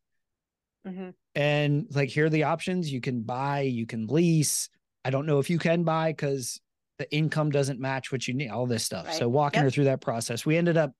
Hmm 0.90 1.10
And 1.36 1.88
like, 1.92 2.10
here 2.10 2.26
are 2.26 2.30
the 2.30 2.44
options 2.44 2.92
you 2.92 3.02
can 3.02 3.22
buy, 3.22 3.62
you 3.62 3.86
can 3.86 4.08
lease. 4.08 4.70
I 5.06 5.10
don't 5.10 5.26
know 5.26 5.40
if 5.40 5.50
you 5.50 5.60
can 5.60 5.84
buy 5.84 6.12
because 6.12 6.60
the 6.98 7.12
income 7.14 7.50
doesn't 7.50 7.80
match 7.80 8.12
what 8.12 8.28
you 8.28 8.34
need, 8.34 8.50
all 8.50 8.66
this 8.66 8.84
stuff. 8.84 9.14
So 9.14 9.30
walking 9.30 9.60
Yep. 9.60 9.64
her 9.66 9.72
through 9.72 9.84
that 9.86 10.02
process, 10.02 10.46
we 10.46 10.58
ended 10.58 10.76
up 10.76 10.92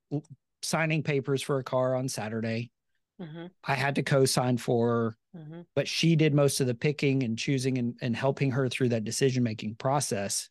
signing 0.62 1.04
papers 1.04 1.42
for 1.42 1.60
a 1.60 1.64
car 1.64 1.96
on 1.96 2.08
Saturday. 2.08 2.72
hmm 3.20 3.48
I 3.64 3.74
had 3.76 3.96
to 3.96 4.04
co-sign 4.04 4.58
for 4.58 4.88
her, 4.88 5.18
hmm 5.42 5.62
but 5.76 5.88
she 5.88 6.16
did 6.16 6.34
most 6.34 6.62
of 6.62 6.68
the 6.68 6.74
picking 6.74 7.24
and 7.24 7.38
choosing 7.38 7.78
and, 7.78 7.96
and 8.02 8.16
helping 8.16 8.52
her 8.52 8.70
through 8.70 8.90
that 8.90 9.04
decision 9.04 9.44
making 9.44 9.76
process. 9.76 10.50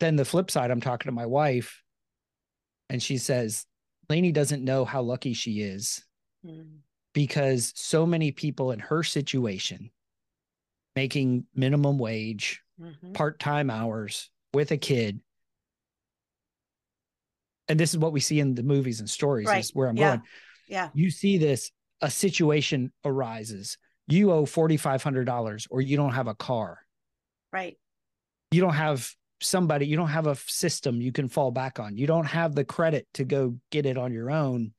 Then 0.00 0.16
the 0.16 0.24
flip 0.24 0.50
side, 0.50 0.70
I'm 0.70 0.80
talking 0.80 1.08
to 1.08 1.14
my 1.14 1.26
wife, 1.26 1.82
and 2.90 3.02
she 3.02 3.16
says, 3.16 3.64
Lainey 4.10 4.32
doesn't 4.32 4.62
know 4.62 4.84
how 4.84 5.00
lucky 5.02 5.32
she 5.32 5.62
is 5.62 6.04
hmm 6.44 6.60
because 7.14 7.72
so 7.74 8.04
many 8.04 8.32
people 8.32 8.72
in 8.72 8.80
her 8.80 9.02
situation 9.02 9.90
making 10.94 11.46
minimum 11.54 11.98
wage, 11.98 12.60
hmm 12.78 12.90
part-time 13.14 13.70
hours 13.70 14.28
with 14.52 14.72
a 14.72 14.76
kid. 14.76 15.20
And 17.68 17.78
this 17.78 17.90
is 17.90 17.98
what 17.98 18.12
we 18.12 18.18
see 18.18 18.40
in 18.40 18.56
the 18.56 18.64
movies 18.64 18.98
and 18.98 19.08
stories 19.08 19.46
Right. 19.46 19.62
is 19.62 19.70
where 19.72 19.88
I'm 19.88 19.96
Yeah. 19.96 20.16
going. 20.16 20.22
Yeah. 20.66 20.90
You 20.94 21.10
see 21.10 21.38
this, 21.38 21.70
a 22.00 22.10
situation 22.10 22.92
arises. 23.04 23.78
You 24.08 24.32
owe 24.32 24.46
$4,500 24.46 25.68
or 25.70 25.80
you 25.80 25.96
don't 25.96 26.12
have 26.12 26.26
a 26.26 26.34
car. 26.34 26.80
Right. 27.52 27.78
You 28.50 28.60
don't 28.60 28.74
have 28.74 29.08
somebody, 29.40 29.86
you 29.86 29.96
don't 29.96 30.08
have 30.08 30.26
a 30.26 30.34
system 30.34 31.00
you 31.00 31.12
can 31.12 31.28
fall 31.28 31.52
back 31.52 31.78
on. 31.78 31.96
You 31.96 32.08
don't 32.08 32.26
have 32.26 32.54
the 32.54 32.64
credit 32.64 33.06
to 33.14 33.24
go 33.24 33.56
get 33.70 33.86
it 33.86 33.96
on 33.96 34.12
your 34.12 34.30
own. 34.30 34.72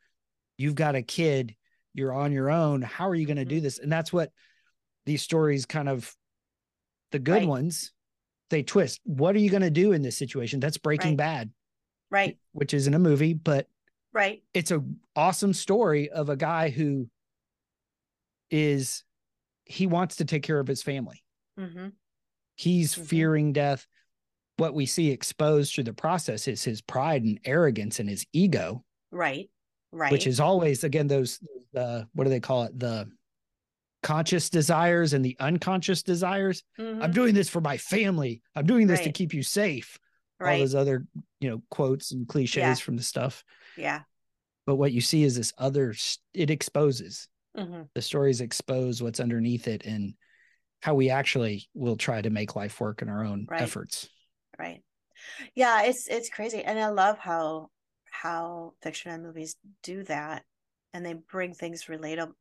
You've 0.57 0.75
got 0.75 0.95
a 0.95 1.01
kid, 1.01 1.55
you're 1.95 2.13
on 2.13 2.31
your 2.31 2.49
own. 2.51 2.81
How 2.81 3.07
are 3.09 3.15
you 3.15 3.25
going 3.25 3.37
to 3.37 3.45
do 3.45 3.59
Mhm. 3.59 3.63
this? 3.63 3.79
And 3.79 3.91
that's 3.91 4.11
what 4.11 4.31
these 5.05 5.21
stories 5.23 5.65
kind 5.65 5.87
of 5.89 6.15
the 7.11 7.19
good 7.19 7.31
Right. 7.39 7.47
ones 7.47 7.93
they 8.49 8.61
twist. 8.61 8.99
What 9.05 9.35
are 9.35 9.39
you 9.39 9.49
going 9.49 9.63
to 9.63 9.71
do 9.71 9.93
in 9.93 10.01
this 10.03 10.17
situation? 10.17 10.59
That's 10.59 10.77
Breaking 10.77 11.11
Right. 11.11 11.17
Bad, 11.17 11.53
Right. 12.11 12.37
which 12.51 12.73
isn't 12.73 12.93
a 12.93 12.99
movie, 12.99 13.33
but 13.33 13.67
Right. 14.13 14.43
it's 14.53 14.71
a 14.71 14.83
awesome 15.15 15.53
story 15.53 16.09
of 16.09 16.29
a 16.29 16.35
guy 16.35 16.69
who 16.69 17.09
is 18.51 19.03
he 19.65 19.87
wants 19.87 20.17
to 20.17 20.25
take 20.25 20.43
care 20.43 20.59
of 20.59 20.67
his 20.67 20.83
family. 20.83 21.23
hmm 21.57 21.89
He's 22.57 22.95
Mhm. 22.95 23.05
fearing 23.07 23.53
death. 23.53 23.87
What 24.57 24.73
we 24.73 24.85
see 24.85 25.09
exposed 25.11 25.73
through 25.73 25.83
the 25.85 25.93
process 25.93 26.47
is 26.47 26.63
his 26.63 26.81
pride 26.81 27.23
and 27.23 27.39
arrogance 27.43 27.99
and 27.99 28.07
his 28.09 28.25
ego, 28.31 28.85
Right. 29.11 29.49
Right. 29.91 30.11
which 30.11 30.27
is 30.27 30.39
always 30.39 30.83
again 30.83 31.07
those 31.07 31.39
uh 31.77 32.03
what 32.13 32.23
do 32.25 32.29
they 32.29 32.39
call 32.39 32.63
it? 32.63 32.77
The 32.79 33.09
conscious 34.03 34.49
desires 34.49 35.13
and 35.13 35.25
the 35.25 35.35
unconscious 35.39 36.03
desires. 36.03 36.63
I'm 36.77 36.85
Mhm. 36.99 37.13
doing 37.13 37.33
this 37.33 37.49
for 37.49 37.61
my 37.61 37.77
family. 37.77 38.41
I'm 38.55 38.65
doing 38.67 38.87
this 38.87 39.01
to 39.01 39.11
keep 39.11 39.33
you 39.33 39.41
safe. 39.43 39.97
All 40.39 40.57
those 40.59 40.75
other, 40.75 41.07
you 41.39 41.49
know, 41.49 41.63
quotes 41.71 42.11
and 42.11 42.27
cliches 42.27 42.55
Yeah. 42.57 42.75
from 42.75 42.97
the 42.97 43.03
stuff. 43.03 43.43
Yeah. 43.77 44.03
But 44.65 44.75
what 44.75 44.91
you 44.91 45.01
see 45.01 45.23
is 45.23 45.35
this 45.35 45.53
other 45.57 45.93
it 46.33 46.49
exposes. 46.49 47.27
hmm 47.55 47.83
the 47.93 48.01
stories 48.01 48.41
expose 48.41 49.01
what's 49.01 49.21
underneath 49.21 49.67
it 49.69 49.85
and 49.85 50.15
how 50.81 50.93
we 50.93 51.09
actually 51.09 51.69
will 51.73 51.95
try 51.95 52.21
to 52.21 52.29
make 52.29 52.55
life 52.55 52.81
work 52.81 53.01
in 53.01 53.07
our 53.09 53.23
own 53.23 53.47
Right. 53.49 53.61
efforts. 53.61 54.09
Right. 54.59 54.83
Yeah. 55.55 55.83
It's 55.83 56.07
it's 56.09 56.29
crazy, 56.29 56.63
and 56.63 56.77
I 56.77 56.89
love 56.89 57.17
how 57.17 57.71
how 58.11 58.73
fiction 58.81 59.11
and 59.11 59.23
movies 59.23 59.55
do 59.83 60.03
that, 60.03 60.43
and 60.95 61.05
they 61.05 61.13
bring 61.13 61.53
things 61.53 61.85
relatable. 61.85 62.31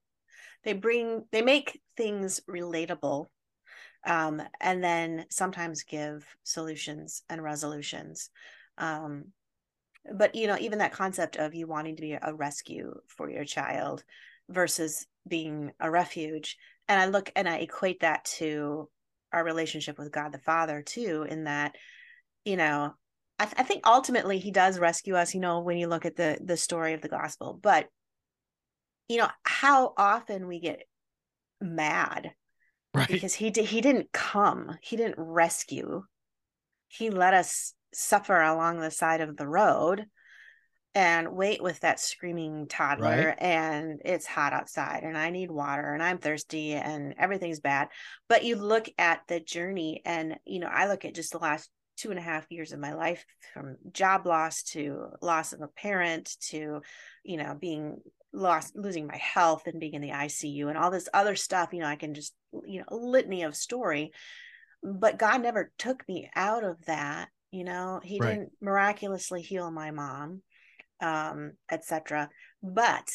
They 0.63 0.73
bring 0.73 1.25
they 1.33 1.43
make 1.43 1.83
things 1.97 2.41
relatable, 2.49 3.27
um, 4.07 4.41
and 4.61 4.83
then 4.83 5.27
sometimes 5.29 5.83
give 5.83 6.25
solutions 6.45 7.23
and 7.29 7.43
resolutions. 7.43 8.31
Um, 8.79 9.33
but 10.15 10.37
you 10.37 10.47
know, 10.47 10.57
even 10.59 10.79
that 10.79 10.93
concept 10.93 11.37
of 11.37 11.55
you 11.55 11.67
wanting 11.67 11.97
to 11.97 12.03
be 12.03 12.13
a 12.13 12.33
rescue 12.33 12.95
for 13.09 13.29
your 13.29 13.45
child 13.45 14.05
versus 14.49 15.05
being 15.27 15.73
a 15.81 15.91
refuge, 15.91 16.57
and 16.89 17.01
I 17.01 17.07
look 17.07 17.33
and 17.35 17.49
I 17.49 17.57
equate 17.57 18.01
that 18.01 18.25
to 18.37 18.89
our 19.33 19.45
relationship 19.45 19.99
with 19.99 20.13
God 20.13 20.31
the 20.33 20.39
Father 20.39 20.81
too, 20.81 21.27
in 21.29 21.45
that 21.45 21.75
you 22.45 22.57
know 22.57 22.95
I, 23.41 23.47
th- 23.47 23.57
I 23.59 23.65
think 23.65 23.85
ultimately 23.85 24.39
he 24.39 24.53
does 24.53 24.79
rescue 24.79 25.17
us 25.17 25.35
you 25.35 25.41
know 25.41 25.61
when 25.61 25.77
you 25.77 25.89
look 25.89 26.07
at 26.07 26.15
the 26.15 26.39
the 26.43 26.57
story 26.57 26.93
of 26.93 27.01
the 27.01 27.09
gospel 27.09 27.59
but 27.61 27.89
you 29.15 29.21
know 29.21 29.31
how 29.45 29.95
often 29.97 30.49
we 30.49 30.59
get 30.59 30.83
mad 31.61 32.33
Right. 32.93 33.09
because 33.09 33.35
he 33.35 33.51
did 33.51 33.67
he 33.67 33.81
didn't 33.81 34.13
come 34.13 34.77
he 34.83 34.97
didn't 34.97 35.19
rescue 35.19 36.03
he 36.89 37.11
let 37.11 37.33
us 37.33 37.75
suffer 37.93 38.41
along 38.41 38.81
the 38.81 38.91
side 38.91 39.21
of 39.21 39.37
the 39.37 39.47
road 39.47 40.07
and 40.97 41.33
wait 41.33 41.63
with 41.63 41.79
that 41.81 42.01
screaming 42.01 42.67
toddler 42.69 43.29
Right. 43.29 43.37
and 43.39 44.01
it's 44.05 44.27
hot 44.27 44.53
outside 44.53 45.03
and 45.05 45.17
i 45.17 45.31
need 45.31 45.51
water 45.51 45.93
and 45.93 46.03
i'm 46.03 46.19
thirsty 46.19 46.73
and 46.75 47.15
everything's 47.19 47.61
bad 47.61 47.89
but 48.29 48.45
you 48.45 48.57
look 48.57 48.89
at 48.99 49.23
the 49.29 49.39
journey 49.39 50.03
and 50.05 50.37
you 50.45 50.59
know 50.59 50.71
i 50.71 50.89
look 50.89 51.05
at 51.05 51.15
just 51.15 51.31
the 51.33 51.39
last 51.39 51.71
two 51.97 52.11
and 52.11 52.19
a 52.19 52.23
half 52.23 52.45
years 52.51 52.73
of 52.73 52.81
my 52.81 52.95
life 52.95 53.25
from 53.53 53.77
job 53.93 54.27
loss 54.27 54.65
to 54.65 55.07
loss 55.23 55.53
of 55.53 55.61
a 55.61 55.69
parent 55.69 56.37
to 56.41 56.81
you 57.23 57.37
know 57.37 57.57
being 57.61 57.99
lost 58.35 58.77
losing 58.77 59.07
my 59.07 59.17
health 59.17 59.63
and 59.67 59.79
being 59.81 59.95
in 59.95 60.03
the 60.03 60.11
icu 60.11 60.69
and 60.69 60.77
all 60.77 60.91
this 60.91 61.09
other 61.15 61.37
stuff 61.37 61.73
you 61.73 61.81
know 61.81 61.87
i 61.87 61.97
can 61.97 62.15
just 62.15 62.35
you 62.67 62.81
know 62.81 62.97
litany 62.97 63.43
of 63.43 63.57
story. 63.57 64.13
But 64.83 65.19
god 65.19 65.41
never 65.41 65.73
took 65.79 66.07
me 66.09 66.29
out 66.35 66.65
of 66.65 66.85
that 66.87 67.29
you 67.51 67.63
know? 67.63 68.01
He 68.03 68.19
Right. 68.19 68.31
didn't 68.35 68.51
miraculously 68.61 69.41
heal 69.41 69.71
my 69.71 69.93
mom 69.93 70.43
um 71.01 71.53
etc 71.71 72.29
but 72.63 73.09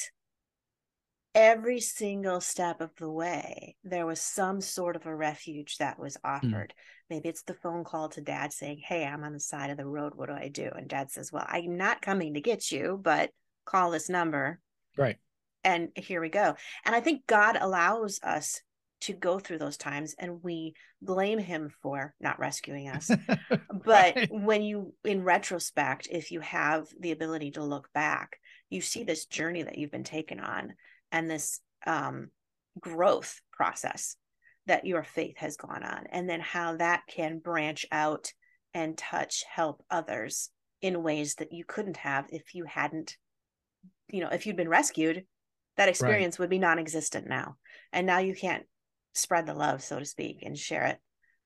every 1.36 1.80
single 1.80 2.42
step 2.42 2.82
of 2.82 2.90
the 2.98 3.10
way 3.10 3.76
there 3.84 4.06
was 4.06 4.20
some 4.22 4.62
sort 4.62 4.96
of 4.96 5.06
a 5.06 5.16
refuge 5.16 5.78
that 5.78 6.00
was 6.00 6.18
offered. 6.24 6.74
Maybe 7.10 7.30
it's 7.30 7.44
the 7.44 7.54
phone 7.54 7.84
call 7.84 8.10
to 8.10 8.22
dad 8.22 8.52
saying 8.54 8.82
hey 8.84 9.06
i'm 9.06 9.24
on 9.24 9.34
the 9.34 9.40
side 9.40 9.70
of 9.70 9.78
the 9.78 9.86
road. 9.86 10.14
What 10.16 10.30
do 10.30 10.36
i 10.36 10.48
do? 10.48 10.70
And 10.76 10.88
dad 10.88 11.12
says 11.12 11.32
well 11.32 11.46
i'm 11.48 11.78
not 11.78 12.02
coming 12.02 12.34
to 12.34 12.42
get 12.42 12.72
you 12.72 13.00
but 13.02 13.30
call 13.66 13.92
this 13.92 14.10
number 14.10 14.60
Right. 15.00 15.18
and 15.64 15.90
here 15.96 16.22
we 16.22 16.30
go 16.30 16.56
and 16.86 16.96
i 16.96 17.00
think 17.00 17.26
god 17.28 17.58
allows 17.60 18.20
us 18.24 18.62
to 19.02 19.14
go 19.14 19.40
through 19.40 19.60
those 19.60 19.78
times 19.78 20.14
and 20.20 20.44
we 20.44 20.74
blame 21.02 21.40
him 21.40 21.72
for 21.82 22.14
not 22.20 22.38
rescuing 22.40 22.90
us 22.90 23.10
but 23.86 24.16
Right. 24.16 24.28
when 24.30 24.62
you 24.62 24.94
in 25.06 25.24
retrospect 25.24 26.08
if 26.12 26.32
you 26.32 26.42
have 26.42 26.88
the 27.00 27.12
ability 27.12 27.52
to 27.52 27.64
look 27.64 27.88
back 27.94 28.38
you 28.70 28.82
see 28.82 29.04
this 29.04 29.26
journey 29.26 29.64
that 29.64 29.78
you've 29.78 29.92
been 29.92 30.04
taken 30.04 30.40
on 30.40 30.74
and 31.12 31.30
this 31.30 31.62
um, 31.88 32.30
growth 32.80 33.40
process 33.52 34.16
that 34.68 34.86
your 34.86 35.04
faith 35.04 35.38
has 35.38 35.56
gone 35.58 35.84
on 35.84 36.06
and 36.12 36.30
then 36.30 36.42
how 36.42 36.76
that 36.76 37.04
can 37.08 37.40
branch 37.40 37.86
out 37.92 38.34
and 38.74 38.98
touch 38.98 39.44
help 39.50 39.84
others 39.90 40.50
in 40.82 41.02
ways 41.02 41.36
that 41.36 41.52
you 41.52 41.64
couldn't 41.66 41.98
have 41.98 42.26
if 42.30 42.54
you 42.54 42.66
hadn't 42.66 43.18
you 44.10 44.22
know 44.22 44.30
if 44.30 44.46
you'd 44.46 44.56
been 44.58 44.70
rescued 44.70 45.26
that 45.78 45.90
experience 45.90 46.38
would 46.38 46.50
be 46.50 46.60
non-existent 46.60 47.28
now. 47.28 47.56
And 47.94 48.06
now 48.06 48.18
you 48.18 48.36
can't 48.36 48.66
spread 49.14 49.46
the 49.46 49.54
love 49.54 49.82
so 49.82 49.98
to 49.98 50.06
speak 50.06 50.40
and 50.42 50.58
share 50.58 50.88
it 50.88 50.98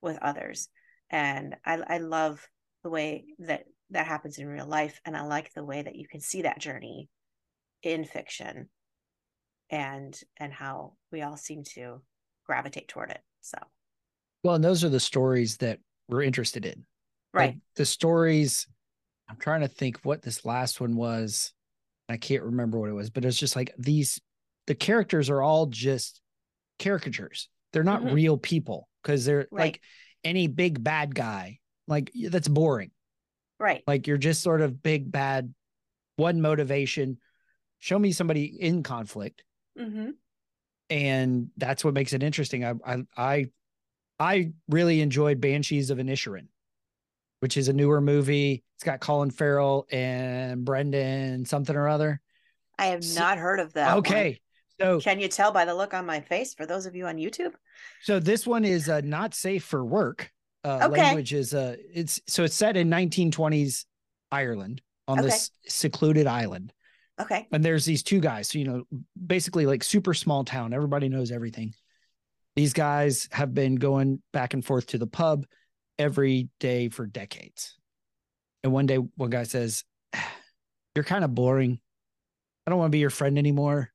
with 0.02 0.18
others. 0.22 0.70
And 1.10 1.56
i 1.66 1.80
i 1.88 1.98
love 2.00 2.48
the 2.84 2.90
way 2.90 3.26
that 3.40 3.66
that 3.92 4.08
happens 4.08 4.40
in 4.40 4.48
real 4.48 4.66
life 4.66 5.00
and 5.06 5.16
i 5.16 5.24
like 5.24 5.54
the 5.54 5.64
way 5.64 5.82
that 5.82 5.96
you 5.96 6.08
can 6.08 6.20
see 6.20 6.42
that 6.42 6.60
journey 6.60 7.10
in 7.84 8.04
fiction 8.04 8.70
and 9.70 10.20
and 10.38 10.52
how 10.52 10.94
we 11.12 11.22
all 11.22 11.38
seem 11.38 11.64
to 11.64 12.02
gravitate 12.46 12.88
toward 12.88 13.12
it 13.12 13.22
so. 13.42 13.58
Well, 14.44 14.56
and 14.56 14.64
those 14.64 14.84
are 14.84 14.90
the 14.90 15.00
stories 15.00 15.58
that 15.58 15.80
we're 16.10 16.24
interested 16.24 16.66
in. 16.66 16.86
right. 17.34 17.54
Like, 17.54 17.58
the 17.76 17.86
stories, 17.86 18.68
I'm 19.30 19.38
trying 19.38 19.62
to 19.62 19.68
think 19.68 20.00
what 20.04 20.22
this 20.22 20.46
last 20.46 20.82
one 20.82 20.96
was. 20.96 21.54
I 22.14 22.18
can't 22.18 22.44
remember 22.44 22.80
what 22.80 22.90
it 22.90 22.94
was, 22.94 23.10
but 23.10 23.26
it's 23.26 23.38
just 23.38 23.56
like 23.56 23.74
these 23.78 24.22
the 24.68 24.76
characters 24.76 25.30
are 25.30 25.42
all 25.42 25.66
just 25.66 26.22
caricatures. 26.80 27.50
They're 27.74 27.84
not 27.84 28.02
Mhm. 28.04 28.14
real 28.14 28.38
people 28.38 28.88
because 29.02 29.26
they're 29.26 29.48
Right. 29.52 29.66
like 29.66 29.82
any 30.24 30.48
big 30.48 30.82
bad 30.84 31.14
guy. 31.14 31.60
Like 31.88 32.12
that's 32.30 32.48
boring. 32.48 32.92
right 33.60 33.84
Like 33.88 34.08
you're 34.08 34.18
just 34.18 34.42
sort 34.42 34.62
of 34.62 34.82
big 34.82 35.12
bad 35.12 35.54
one 36.16 36.42
motivation. 36.42 37.20
Show 37.80 37.98
me 38.00 38.12
somebody 38.12 38.46
in 38.46 38.84
conflict 38.84 39.44
mm-hmm. 39.78 40.12
and 40.90 41.50
that's 41.58 41.84
what 41.84 41.94
makes 41.94 42.14
it 42.14 42.24
interesting. 42.24 42.64
I 42.64 42.74
I 42.86 43.04
I, 43.18 43.46
I 44.20 44.52
really 44.70 45.02
enjoyed 45.02 45.42
Banshees 45.42 45.90
of 45.90 45.98
Inisherin, 45.98 46.48
which 47.44 47.58
is 47.58 47.68
a 47.68 47.74
newer 47.74 48.00
movie. 48.00 48.64
It's 48.78 48.86
got 48.86 49.02
Colin 49.02 49.30
Farrell 49.30 49.86
and 49.92 50.64
Brendan 50.64 51.44
something 51.44 51.76
or 51.76 51.90
other. 51.90 52.22
i 52.80 52.86
have 52.86 53.04
So- 53.04 53.20
not 53.20 53.38
heard 53.38 53.60
of 53.60 53.74
that 53.74 53.90
one. 53.90 53.98
okay, 53.98 54.40
so 54.80 55.02
can 55.02 55.20
you 55.20 55.28
tell 55.28 55.52
by 55.52 55.66
the 55.66 55.76
look 55.76 55.94
on 55.94 56.06
my 56.06 56.22
face 56.22 56.54
for 56.54 56.66
those 56.66 56.86
of 56.86 56.96
you 56.96 57.06
on 57.06 57.18
youtube 57.18 57.52
so 58.02 58.18
this 58.22 58.48
one 58.48 58.64
is 58.64 58.88
uh, 58.88 59.02
not 59.04 59.34
safe 59.36 59.66
for 59.66 59.84
work. 59.84 60.32
Uh, 60.64 60.80
Okay. 60.90 61.02
Language 61.02 61.34
is 61.34 61.54
uh 61.54 61.76
it's 61.94 62.22
so 62.28 62.46
it's 62.46 62.56
set 62.56 62.78
in 62.78 62.90
1920s 62.90 63.84
Ireland 64.32 64.82
on 65.10 65.20
Okay. 65.20 65.28
this 65.28 65.52
secluded 65.68 66.28
island. 66.28 66.72
okay 67.20 67.46
and 67.52 67.62
there's 67.64 67.84
these 67.84 68.04
two 68.04 68.22
guys 68.22 68.48
so 68.48 68.58
you 68.58 68.64
know 68.70 68.84
basically 69.28 69.66
like 69.66 69.84
super 69.84 70.14
small 70.14 70.46
town 70.46 70.72
everybody 70.74 71.10
knows 71.10 71.30
everything 71.30 71.74
these 72.56 72.72
guys 72.72 73.28
have 73.34 73.54
been 73.54 73.76
going 73.76 74.22
back 74.32 74.54
and 74.54 74.64
forth 74.64 74.86
to 74.88 74.98
the 74.98 75.08
pub 75.08 75.46
every 75.98 76.50
day 76.60 76.90
for 76.90 77.06
decades. 77.06 77.76
And 78.64 78.72
one 78.74 78.86
day 78.86 78.98
one 78.98 79.30
guy 79.30 79.44
says 79.44 79.84
you're 80.96 81.04
kind 81.04 81.24
of 81.24 81.34
boring. 81.36 81.80
I 82.66 82.70
don't 82.70 82.80
want 82.80 82.90
to 82.92 82.96
be 82.96 83.00
your 83.00 83.10
friend 83.10 83.38
anymore. 83.38 83.92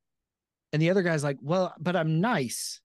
And 0.73 0.83
the 0.83 0.91
other 0.91 1.03
guy's 1.03 1.25
like 1.25 1.39
well 1.41 1.75
but 1.79 1.97
i'm 1.97 2.21
nice. 2.21 2.81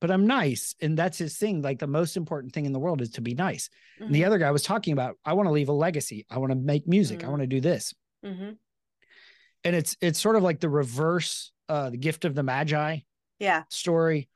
But 0.00 0.10
i'm 0.10 0.26
nice. 0.26 0.74
And 0.80 0.96
that's 0.96 1.18
his 1.18 1.36
thing. 1.36 1.62
Like 1.62 1.78
the 1.78 1.86
most 1.86 2.16
important 2.16 2.52
thing 2.52 2.66
in 2.66 2.72
the 2.72 2.78
world 2.78 3.00
is 3.02 3.10
to 3.12 3.20
be 3.20 3.34
nice. 3.34 3.68
And 3.98 4.14
the 4.14 4.22
Mhm. 4.22 4.26
other 4.26 4.38
guy 4.38 4.50
was 4.50 4.62
talking 4.62 4.92
about 4.92 5.16
i 5.24 5.32
want 5.34 5.46
to 5.48 5.52
leave 5.52 5.68
a 5.68 5.72
legacy. 5.72 6.26
I 6.30 6.38
want 6.38 6.50
to 6.52 6.56
make 6.56 6.86
music. 6.86 7.22
I 7.22 7.26
Mm. 7.26 7.30
want 7.30 7.42
to 7.42 7.46
do 7.46 7.60
this. 7.60 7.94
Mhm. 8.24 8.56
and 9.64 9.74
it's 9.76 9.96
it's 10.00 10.20
sort 10.20 10.36
of 10.36 10.42
like 10.42 10.60
the 10.60 10.68
reverse 10.68 11.50
uh 11.68 11.90
the 11.90 11.96
gift 11.96 12.24
of 12.24 12.34
the 12.34 12.42
magi 12.42 12.98
yeah. 13.38 13.64
story 13.68 14.28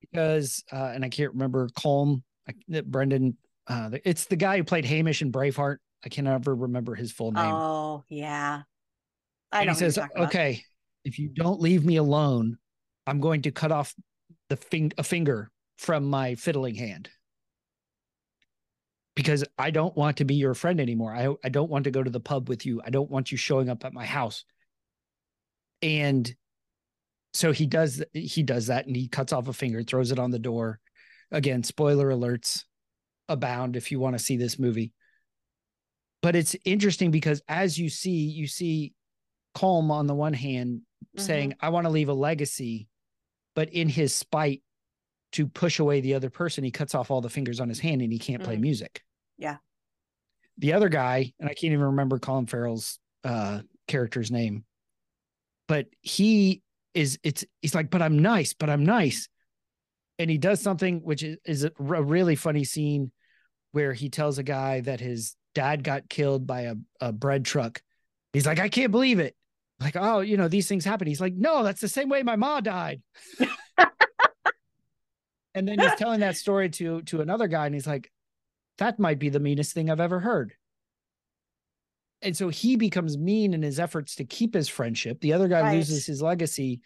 because 0.00 0.64
uh 0.72 0.90
and 0.94 1.04
i 1.04 1.08
can't 1.08 1.32
remember 1.32 1.68
Colm 1.68 2.22
I- 2.48 2.80
brendan 2.82 3.36
uh 3.66 3.90
it's 4.04 4.26
the 4.26 4.36
guy 4.36 4.56
who 4.58 4.64
played 4.64 4.84
hamish 4.84 5.22
in 5.22 5.32
braveheart. 5.32 5.78
I 6.04 6.08
can 6.08 6.24
never 6.24 6.54
remember 6.54 6.94
his 6.94 7.12
full 7.12 7.32
name. 7.32 7.44
Oh 7.44 8.04
yeah. 8.08 8.62
I 9.52 9.60
and 9.62 9.70
he 9.70 9.76
says 9.76 9.98
okay 10.16 10.62
if 11.04 11.18
you 11.18 11.28
don't 11.28 11.60
leave 11.60 11.84
me 11.84 11.96
alone 11.96 12.58
i'm 13.06 13.20
going 13.20 13.42
to 13.42 13.50
cut 13.50 13.70
off 13.72 13.94
the 14.48 14.56
fing- 14.56 14.92
a 14.98 15.02
finger 15.02 15.50
from 15.78 16.04
my 16.04 16.34
fiddling 16.34 16.74
hand. 16.74 17.08
Because 19.14 19.44
i 19.58 19.70
don't 19.70 19.96
want 19.96 20.18
to 20.18 20.24
be 20.24 20.34
your 20.34 20.54
friend 20.54 20.80
anymore. 20.80 21.14
I 21.14 21.34
i 21.44 21.48
don't 21.48 21.70
want 21.70 21.84
to 21.84 21.90
go 21.90 22.02
to 22.02 22.10
the 22.10 22.20
pub 22.20 22.48
with 22.48 22.66
you. 22.66 22.82
I 22.84 22.90
don't 22.90 23.10
want 23.10 23.32
you 23.32 23.38
showing 23.38 23.68
up 23.68 23.84
at 23.84 23.92
my 23.92 24.06
house. 24.06 24.44
And 25.82 26.34
so 27.32 27.52
he 27.52 27.66
does 27.66 28.02
he 28.12 28.42
does 28.42 28.68
that 28.68 28.86
and 28.86 28.96
he 28.96 29.08
cuts 29.08 29.32
off 29.32 29.48
a 29.48 29.52
finger 29.52 29.82
throws 29.82 30.10
it 30.10 30.18
on 30.18 30.30
the 30.30 30.38
door 30.38 30.80
again 31.32 31.62
spoiler 31.62 32.08
alerts 32.10 32.64
abound 33.28 33.76
if 33.76 33.90
you 33.90 33.98
want 33.98 34.16
to 34.16 34.24
see 34.24 34.36
this 34.36 34.58
movie 34.58 34.92
but 36.22 36.36
it's 36.36 36.56
interesting 36.64 37.10
because 37.10 37.42
as 37.48 37.78
you 37.78 37.88
see 37.88 38.10
you 38.28 38.46
see 38.46 38.92
Colm 39.56 39.90
on 39.90 40.06
the 40.06 40.14
one 40.14 40.32
hand 40.34 40.82
saying 41.16 41.50
Mm-hmm. 41.50 41.64
i 41.64 41.68
want 41.70 41.86
to 41.86 41.90
leave 41.90 42.08
a 42.08 42.14
legacy 42.14 42.88
but 43.54 43.70
in 43.70 43.88
his 43.88 44.14
spite 44.14 44.62
to 45.32 45.46
push 45.46 45.78
away 45.80 46.00
the 46.00 46.14
other 46.14 46.30
person 46.30 46.62
he 46.62 46.70
cuts 46.70 46.94
off 46.94 47.10
all 47.10 47.20
the 47.20 47.28
fingers 47.30 47.58
on 47.60 47.68
his 47.68 47.80
hand 47.80 48.02
and 48.02 48.12
he 48.12 48.18
can't 48.18 48.42
play 48.44 48.56
Mhm. 48.56 48.60
music 48.60 49.02
Yeah. 49.38 49.56
the 50.58 50.72
other 50.74 50.88
guy 50.88 51.32
and 51.40 51.48
i 51.48 51.54
can't 51.54 51.72
even 51.72 51.80
remember 51.86 52.18
colin 52.18 52.46
farrell's 52.46 52.98
uh 53.24 53.60
character's 53.88 54.30
name 54.30 54.64
but 55.68 55.86
he 56.00 56.62
is 56.94 57.18
it's 57.24 57.44
he's 57.62 57.74
like 57.74 57.90
but 57.90 58.02
i'm 58.02 58.18
nice 58.20 58.54
but 58.54 58.70
i'm 58.70 58.84
nice 58.84 59.28
and 60.18 60.30
he 60.30 60.38
does 60.38 60.60
something 60.62 61.00
which 61.00 61.22
is, 61.22 61.36
is 61.44 61.64
a 61.64 61.72
really 61.78 62.36
funny 62.36 62.64
scene 62.64 63.12
where 63.72 63.92
he 63.92 64.08
tells 64.08 64.38
a 64.38 64.42
guy 64.42 64.80
that 64.80 65.00
his 65.00 65.34
dad 65.54 65.82
got 65.84 66.08
killed 66.08 66.46
by 66.46 66.62
a, 66.62 66.74
a 67.00 67.12
bread 67.12 67.44
truck. 67.44 67.80
He's 68.32 68.46
like 68.46 68.58
i 68.58 68.68
can't 68.68 68.92
believe 68.92 69.18
it. 69.18 69.34
Like 69.80 69.96
oh 69.96 70.20
you 70.20 70.36
know 70.36 70.48
these 70.48 70.68
things 70.68 70.84
happen. 70.84 71.06
He's 71.06 71.20
like 71.20 71.34
no 71.34 71.62
that's 71.62 71.80
the 71.80 71.88
same 71.88 72.08
way 72.08 72.22
my 72.22 72.36
mom 72.36 72.62
died. 72.62 73.02
And 75.54 75.66
then 75.66 75.78
he's 75.78 75.94
telling 75.94 76.20
that 76.20 76.36
story 76.36 76.68
to 76.68 77.00
to 77.04 77.22
another 77.22 77.48
guy 77.48 77.64
and 77.64 77.74
he's 77.74 77.86
like 77.86 78.10
that 78.76 78.98
might 78.98 79.18
be 79.18 79.30
the 79.30 79.40
meanest 79.40 79.72
thing 79.72 79.88
i've 79.90 80.00
ever 80.00 80.20
heard. 80.20 80.52
And 82.20 82.36
so 82.36 82.48
he 82.50 82.76
becomes 82.76 83.16
mean 83.16 83.54
in 83.54 83.62
his 83.62 83.80
efforts 83.80 84.16
to 84.16 84.24
keep 84.24 84.52
his 84.54 84.68
friendship. 84.68 85.20
The 85.20 85.32
other 85.32 85.48
guy 85.48 85.62
Right. 85.62 85.76
loses 85.76 86.04
his 86.04 86.20
legacy 86.20 86.80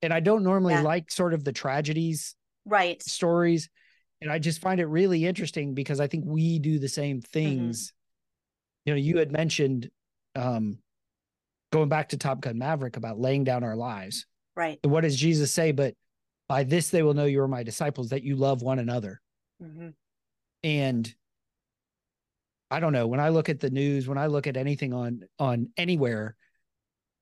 and 0.00 0.12
i 0.12 0.20
don't 0.20 0.44
normally 0.44 0.74
Yeah. 0.74 0.82
like 0.82 1.10
sort 1.10 1.34
of 1.34 1.42
the 1.42 1.52
tragedies 1.52 2.36
right. 2.64 3.02
stories. 3.02 3.68
And 4.20 4.32
i 4.32 4.38
just 4.38 4.60
find 4.60 4.80
it 4.80 4.86
really 4.86 5.26
interesting 5.26 5.74
because 5.74 6.00
i 6.00 6.06
think 6.06 6.24
we 6.26 6.58
do 6.58 6.78
the 6.78 6.88
same 6.88 7.20
things. 7.20 7.92
You 8.84 8.92
know 8.92 8.98
you 8.98 9.18
had 9.18 9.32
mentioned 9.32 9.90
um 10.34 10.78
going 11.72 11.88
back 11.88 12.10
to 12.10 12.16
top 12.16 12.40
gun 12.40 12.58
maverick 12.58 12.96
about 12.96 13.18
laying 13.18 13.44
down 13.44 13.64
our 13.64 13.76
lives. 13.76 14.26
Right. 14.56 14.78
And 14.82 14.92
what 14.92 15.02
does 15.02 15.16
jesus 15.16 15.52
say? 15.52 15.72
But 15.72 15.94
by 16.48 16.64
this 16.64 16.90
they 16.90 17.02
will 17.02 17.14
know 17.14 17.24
you 17.24 17.42
are 17.42 17.48
my 17.48 17.62
disciples 17.62 18.10
that 18.10 18.22
you 18.22 18.36
love 18.36 18.62
one 18.62 18.78
another. 18.78 19.20
Hmm 19.60 19.90
and 20.64 21.14
i 22.70 22.80
don't 22.80 22.94
know 22.94 23.06
when 23.06 23.20
i 23.20 23.28
look 23.28 23.48
at 23.48 23.60
the 23.60 23.70
news 23.70 24.08
when 24.08 24.18
i 24.18 24.26
look 24.26 24.48
at 24.48 24.56
anything 24.56 24.92
on 24.92 25.20
on 25.38 25.68
anywhere 25.76 26.34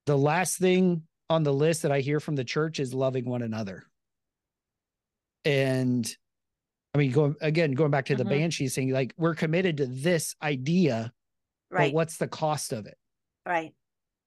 the 0.07 0.17
last 0.17 0.57
thing 0.57 1.03
on 1.29 1.43
the 1.43 1.53
list 1.53 1.83
that 1.83 1.91
i 1.91 1.99
hear 1.99 2.19
from 2.19 2.35
the 2.35 2.43
church 2.43 2.79
is 2.79 2.93
loving 2.93 3.25
one 3.25 3.43
another 3.43 3.85
and 5.45 6.15
i 6.93 6.97
mean 6.97 7.11
going 7.11 7.35
again 7.41 7.71
going 7.73 7.91
back 7.91 8.05
to 8.05 8.15
the 8.15 8.23
Mhm. 8.23 8.29
banshees 8.29 8.75
thing 8.75 8.89
like 8.91 9.13
we're 9.17 9.35
committed 9.35 9.77
to 9.77 9.85
this 9.85 10.35
idea 10.41 11.13
right. 11.69 11.87
but 11.87 11.93
what's 11.93 12.17
the 12.17 12.27
cost 12.27 12.71
of 12.71 12.85
it? 12.85 12.97
Right. 13.45 13.73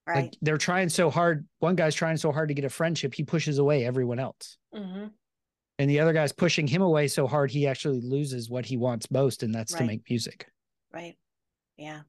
Right. 0.07 0.17
like 0.25 0.37
they're 0.41 0.59
trying 0.59 0.89
so 0.89 1.11
hard 1.11 1.49
one 1.59 1.75
guy's 1.75 1.95
trying 1.95 2.17
so 2.17 2.31
hard 2.31 2.49
to 2.49 2.55
get 2.55 2.65
a 2.65 2.71
friendship 2.71 3.15
he 3.15 3.25
pushes 3.25 3.59
away 3.59 3.85
everyone 3.85 4.19
else. 4.19 4.59
Hmm 4.73 5.07
and 5.79 5.91
the 5.91 6.01
other 6.01 6.13
guy's 6.13 6.33
pushing 6.33 6.67
him 6.67 6.83
away 6.83 7.07
so 7.09 7.27
hard 7.27 7.51
he 7.51 7.67
actually 7.67 8.01
loses 8.01 8.49
what 8.49 8.65
he 8.65 8.77
wants 8.77 9.11
most 9.11 9.43
and 9.43 9.55
that's 9.55 9.75
to 9.75 9.85
make 9.85 10.09
music. 10.09 10.47
Right. 10.93 11.17
Yeah, 11.77 12.03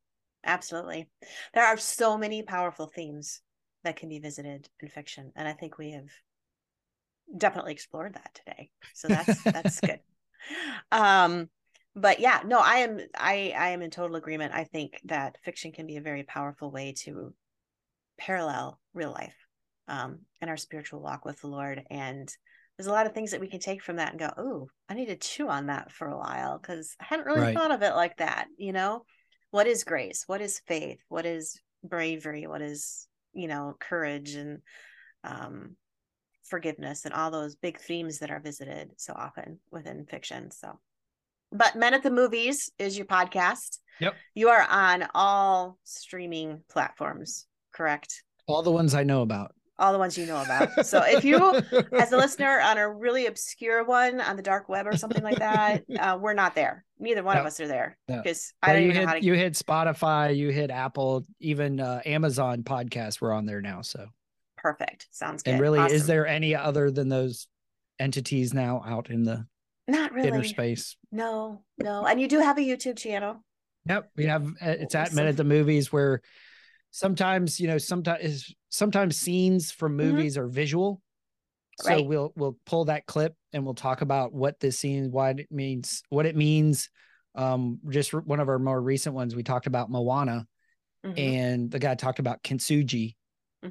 absolutely. 0.46 1.10
There 1.54 1.66
are 1.66 1.78
so 1.78 2.18
many 2.18 2.44
powerful 2.44 2.88
themes 2.88 3.42
that 3.84 3.98
can 3.98 4.10
be 4.10 4.20
visited 4.20 4.70
in 4.80 4.88
fiction. 4.88 5.32
And 5.36 5.48
I 5.48 5.54
think 5.54 5.78
we 5.78 5.92
have 5.92 6.08
definitely 7.36 7.74
explored 7.74 8.14
that 8.14 8.34
today. 8.34 8.70
So 8.94 9.08
that's 9.08 9.44
that's 9.44 9.82
good. 9.82 10.00
Um 10.92 11.50
but 11.96 12.20
yeah, 12.20 12.42
no, 12.46 12.60
I 12.60 12.78
am 12.78 13.00
I 13.16 13.54
I 13.58 13.70
am 13.70 13.82
in 13.82 13.90
total 13.90 14.16
agreement. 14.16 14.54
I 14.54 14.64
think 14.64 15.00
that 15.06 15.38
fiction 15.44 15.72
can 15.72 15.88
be 15.88 15.98
a 15.98 16.02
very 16.02 16.24
powerful 16.24 16.72
way 16.72 16.94
to 17.04 17.34
parallel 18.20 18.80
real 18.94 19.12
life 19.12 19.36
um 19.88 20.20
in 20.42 20.50
our 20.50 20.58
spiritual 20.58 21.02
walk 21.02 21.24
with 21.24 21.40
the 21.42 21.48
Lord 21.48 21.84
and 21.90 22.36
there's 22.78 22.88
a 22.88 22.92
lot 22.92 23.08
of 23.08 23.14
things 23.14 23.32
that 23.32 23.40
we 23.40 23.48
can 23.48 23.60
take 23.60 23.82
from 23.82 23.96
that 23.96 24.12
and 24.12 24.20
go, 24.20 24.32
oh, 24.38 24.70
I 24.88 24.94
need 24.94 25.08
to 25.08 25.16
chew 25.16 25.50
on 25.50 25.68
that 25.68 25.92
for 25.92 26.08
a 26.08 26.18
while 26.18 26.60
because 26.60 26.96
I 27.00 27.06
hadn't 27.06 27.26
really 27.26 27.42
right. 27.42 27.56
thought 27.56 27.72
of 27.72 27.82
it 27.82 27.96
like 27.96 28.18
that. 28.18 28.48
You 28.56 28.72
know, 28.72 29.04
what 29.50 29.68
is 29.68 29.84
grace? 29.84 30.26
What 30.28 30.42
is 30.42 30.62
faith? 30.68 31.00
What 31.10 31.26
is 31.26 31.60
bravery? 31.84 32.46
What 32.46 32.62
is, 32.62 33.08
you 33.34 33.48
know, 33.48 33.76
courage 33.80 34.36
and 34.36 34.60
um, 35.24 35.76
forgiveness 36.50 37.06
and 37.06 37.14
all 37.14 37.32
those 37.32 37.56
big 37.56 37.80
themes 37.80 38.20
that 38.20 38.32
are 38.32 38.40
visited 38.40 38.92
so 38.98 39.14
often 39.16 39.60
within 39.72 40.06
fiction. 40.06 40.52
So, 40.52 40.80
but 41.52 41.76
Men 41.76 41.94
at 41.94 42.04
the 42.04 42.12
Movies 42.12 42.72
is 42.78 42.98
your 42.98 43.06
podcast. 43.06 43.80
Yep. 44.00 44.16
You 44.36 44.50
are 44.50 44.66
on 44.70 45.08
all 45.14 45.78
streaming 45.84 46.62
platforms, 46.70 47.46
correct? 47.74 48.24
All 48.48 48.62
the 48.62 48.72
ones 48.72 48.96
I 48.96 49.04
know 49.04 49.22
about 49.22 49.54
all 49.80 49.94
the 49.94 50.00
ones 50.00 50.18
you 50.18 50.26
know 50.26 50.42
about. 50.42 50.70
So 50.88 51.04
if 51.06 51.26
you, 51.26 51.56
as 51.92 52.12
a 52.12 52.18
listener, 52.18 52.60
on 52.62 52.78
a 52.78 52.90
really 52.94 53.26
obscure 53.26 53.84
one 53.84 54.22
on 54.22 54.36
the 54.36 54.42
dark 54.42 54.70
web 54.70 54.88
or 54.88 54.96
something 54.96 55.24
like 55.24 55.40
that, 55.40 55.84
uh, 56.00 56.18
we're 56.20 56.34
not 56.34 56.56
there. 56.56 56.86
Neither 57.00 57.24
one 57.24 57.36
no. 57.36 57.42
of 57.42 57.48
us 57.48 57.60
are 57.60 57.68
there 57.68 57.98
because 58.08 58.54
no. 58.64 58.70
I 58.70 58.74
don't 58.74 58.84
you 58.84 58.90
even 58.90 58.96
hit, 58.96 59.02
know 59.02 59.08
how 59.08 59.14
to. 59.16 59.24
You 59.24 59.34
hit 59.34 59.54
Spotify, 59.54 60.36
you 60.36 60.50
hit 60.50 60.72
Apple, 60.72 61.26
even 61.40 61.80
uh, 61.80 62.02
Amazon 62.06 62.64
podcasts. 62.64 63.20
We're 63.20 63.34
on 63.34 63.46
there 63.46 63.62
now. 63.62 63.82
So 63.82 64.08
perfect. 64.72 65.08
Sounds 65.12 65.44
good. 65.44 65.52
And 65.52 65.62
really, 65.62 65.80
awesome. 65.80 65.96
is 65.96 66.08
there 66.08 66.28
any 66.28 66.56
other 66.56 66.92
than 66.92 67.10
those 67.10 67.48
entities 68.00 68.54
now 68.54 68.84
out 68.86 69.10
in 69.10 69.24
the 69.24 69.46
not 69.88 70.14
really 70.14 70.28
inner 70.28 70.44
space? 70.44 70.98
No, 71.12 71.64
no. 71.78 72.06
And 72.06 72.20
you 72.20 72.28
do 72.28 72.40
have 72.40 72.58
a 72.58 72.62
YouTube 72.62 72.98
channel. 72.98 73.44
Yep, 73.86 74.12
we 74.16 74.26
have. 74.26 74.46
Uh, 74.46 74.76
it's 74.80 74.96
at 74.96 75.14
Men 75.14 75.28
at 75.28 75.38
the 75.38 75.44
Movies 75.44 75.92
where 75.92 76.22
sometimes 76.92 77.60
you 77.60 77.68
know 77.68 77.78
sometimes 77.78 78.54
sometimes 78.70 79.18
scenes 79.18 79.72
from 79.72 79.98
mm-hmm. 79.98 80.12
movies 80.12 80.36
mm-hmm. 80.36 80.46
are 80.46 80.48
visual 80.48 81.02
so 81.82 81.90
right. 81.90 82.06
we'll 82.06 82.34
we'll 82.36 82.58
pull 82.66 82.86
that 82.86 83.06
clip 83.06 83.36
and 83.54 83.64
we'll 83.64 83.76
talk 83.76 84.02
about 84.02 84.34
what 84.34 84.60
this 84.60 84.80
scene 84.80 85.12
why 85.12 85.30
it 85.32 85.52
means 85.52 86.02
what 86.10 86.26
it 86.26 86.36
means 86.36 86.90
um 87.36 87.80
just 87.90 88.14
one 88.14 88.40
of 88.40 88.50
our 88.50 88.58
more 88.58 88.82
recent 88.82 89.14
ones 89.14 89.36
we 89.36 89.44
talked 89.44 89.68
about 89.68 89.92
moana 89.92 90.48
mm-hmm. 91.06 91.20
and 91.20 91.70
the 91.70 91.78
guy 91.78 91.94
talked 91.94 92.20
about 92.20 92.42
kintsugi 92.42 93.16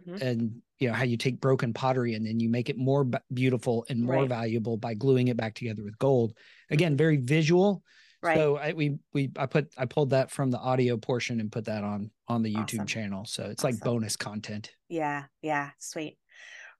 mm-hmm. 0.00 0.22
and 0.22 0.62
you 0.78 0.88
know 0.88 0.94
how 0.94 1.04
you 1.04 1.16
take 1.16 1.40
broken 1.40 1.72
pottery 1.72 2.14
and 2.14 2.26
then 2.26 2.40
you 2.40 2.48
make 2.48 2.68
it 2.68 2.76
more 2.76 3.04
b- 3.04 3.18
beautiful 3.32 3.86
and 3.88 4.02
more 4.02 4.16
right. 4.16 4.28
valuable 4.28 4.76
by 4.76 4.94
gluing 4.94 5.28
it 5.28 5.36
back 5.36 5.54
together 5.54 5.82
with 5.82 5.98
gold 5.98 6.34
again 6.70 6.92
mm-hmm. 6.92 6.98
very 6.98 7.16
visual 7.16 7.82
Right. 8.22 8.38
So 8.38 8.56
I 8.56 8.72
we 8.72 8.98
we 9.12 9.30
I 9.36 9.46
put 9.46 9.72
I 9.76 9.84
pulled 9.84 10.10
that 10.10 10.30
from 10.30 10.50
the 10.50 10.58
audio 10.58 10.96
portion 10.96 11.38
and 11.38 11.52
put 11.52 11.66
that 11.66 11.84
on 11.84 12.10
on 12.26 12.42
the 12.42 12.52
YouTube 12.52 12.80
awesome. 12.80 12.86
channel. 12.86 13.24
So 13.24 13.44
it's 13.44 13.62
awesome. 13.62 13.76
like 13.76 13.84
bonus 13.84 14.16
content. 14.16 14.72
Yeah, 14.88 15.24
yeah, 15.42 15.70
sweet. 15.78 16.18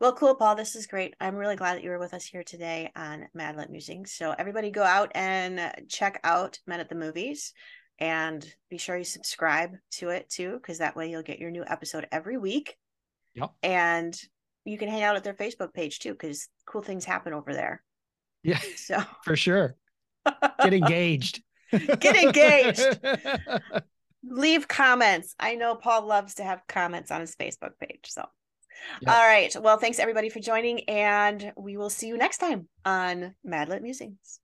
Well, 0.01 0.13
cool, 0.13 0.35
Paul. 0.35 0.57
This 0.57 0.77
is 0.77 0.87
great. 0.87 1.15
I'm 1.21 1.37
really 1.37 1.57
glad 1.57 1.77
that 1.77 1.85
you 1.85 1.91
were 1.91 1.99
with 1.99 2.15
us 2.15 2.25
here 2.25 2.43
today 2.43 2.91
on 2.97 3.29
Madlit 3.37 3.71
Musings. 3.71 4.13
So 4.13 4.35
everybody 4.37 4.71
go 4.71 4.83
out 4.83 5.11
and 5.15 5.73
check 5.89 6.21
out 6.23 6.59
Men 6.67 6.81
at 6.81 6.89
the 6.89 6.95
Movies 6.95 7.55
and 7.99 8.47
be 8.69 8.77
sure 8.77 8.99
you 8.99 9.05
subscribe 9.05 9.71
to 9.93 10.11
it 10.11 10.29
too, 10.29 10.59
because 10.61 10.79
that 10.79 10.97
way 10.97 11.11
you'll 11.11 11.23
get 11.23 11.39
your 11.39 11.51
new 11.51 11.65
episode 11.67 12.07
every 12.13 12.37
week. 12.37 12.77
Yep. 13.37 13.51
And 13.62 14.20
you 14.64 14.79
can 14.79 14.88
hang 14.88 15.03
out 15.03 15.16
at 15.16 15.25
their 15.25 15.35
Facebook 15.35 15.72
page 15.72 16.01
too, 16.01 16.12
because 16.12 16.49
cool 16.66 16.83
things 16.83 17.05
happen 17.05 17.33
over 17.33 17.53
there. 17.53 17.83
Yeah. 18.42 18.61
So 18.77 19.03
for 19.25 19.37
sure. 19.37 19.77
Get 20.61 20.75
engaged. 20.75 21.42
Get 21.72 22.16
engaged. 22.16 22.99
Leave 24.29 24.66
comments. 24.66 25.35
I 25.38 25.55
know 25.55 25.77
Paul 25.77 26.07
loves 26.07 26.35
to 26.35 26.44
have 26.44 26.66
comments 26.66 27.11
on 27.11 27.20
his 27.20 27.37
Facebook 27.37 27.79
page. 27.79 28.07
So, 28.07 28.25
yep. 29.01 29.14
all 29.14 29.27
right. 29.27 29.55
Well, 29.61 29.79
thanks 29.79 30.01
everybody 30.01 30.31
for 30.31 30.40
joining, 30.40 30.88
and 30.88 31.53
we 31.57 31.77
will 31.77 31.90
see 31.90 32.09
you 32.09 32.16
next 32.16 32.38
time 32.38 32.68
on 32.85 33.37
Madlit 33.46 33.83
Musings. 33.83 34.40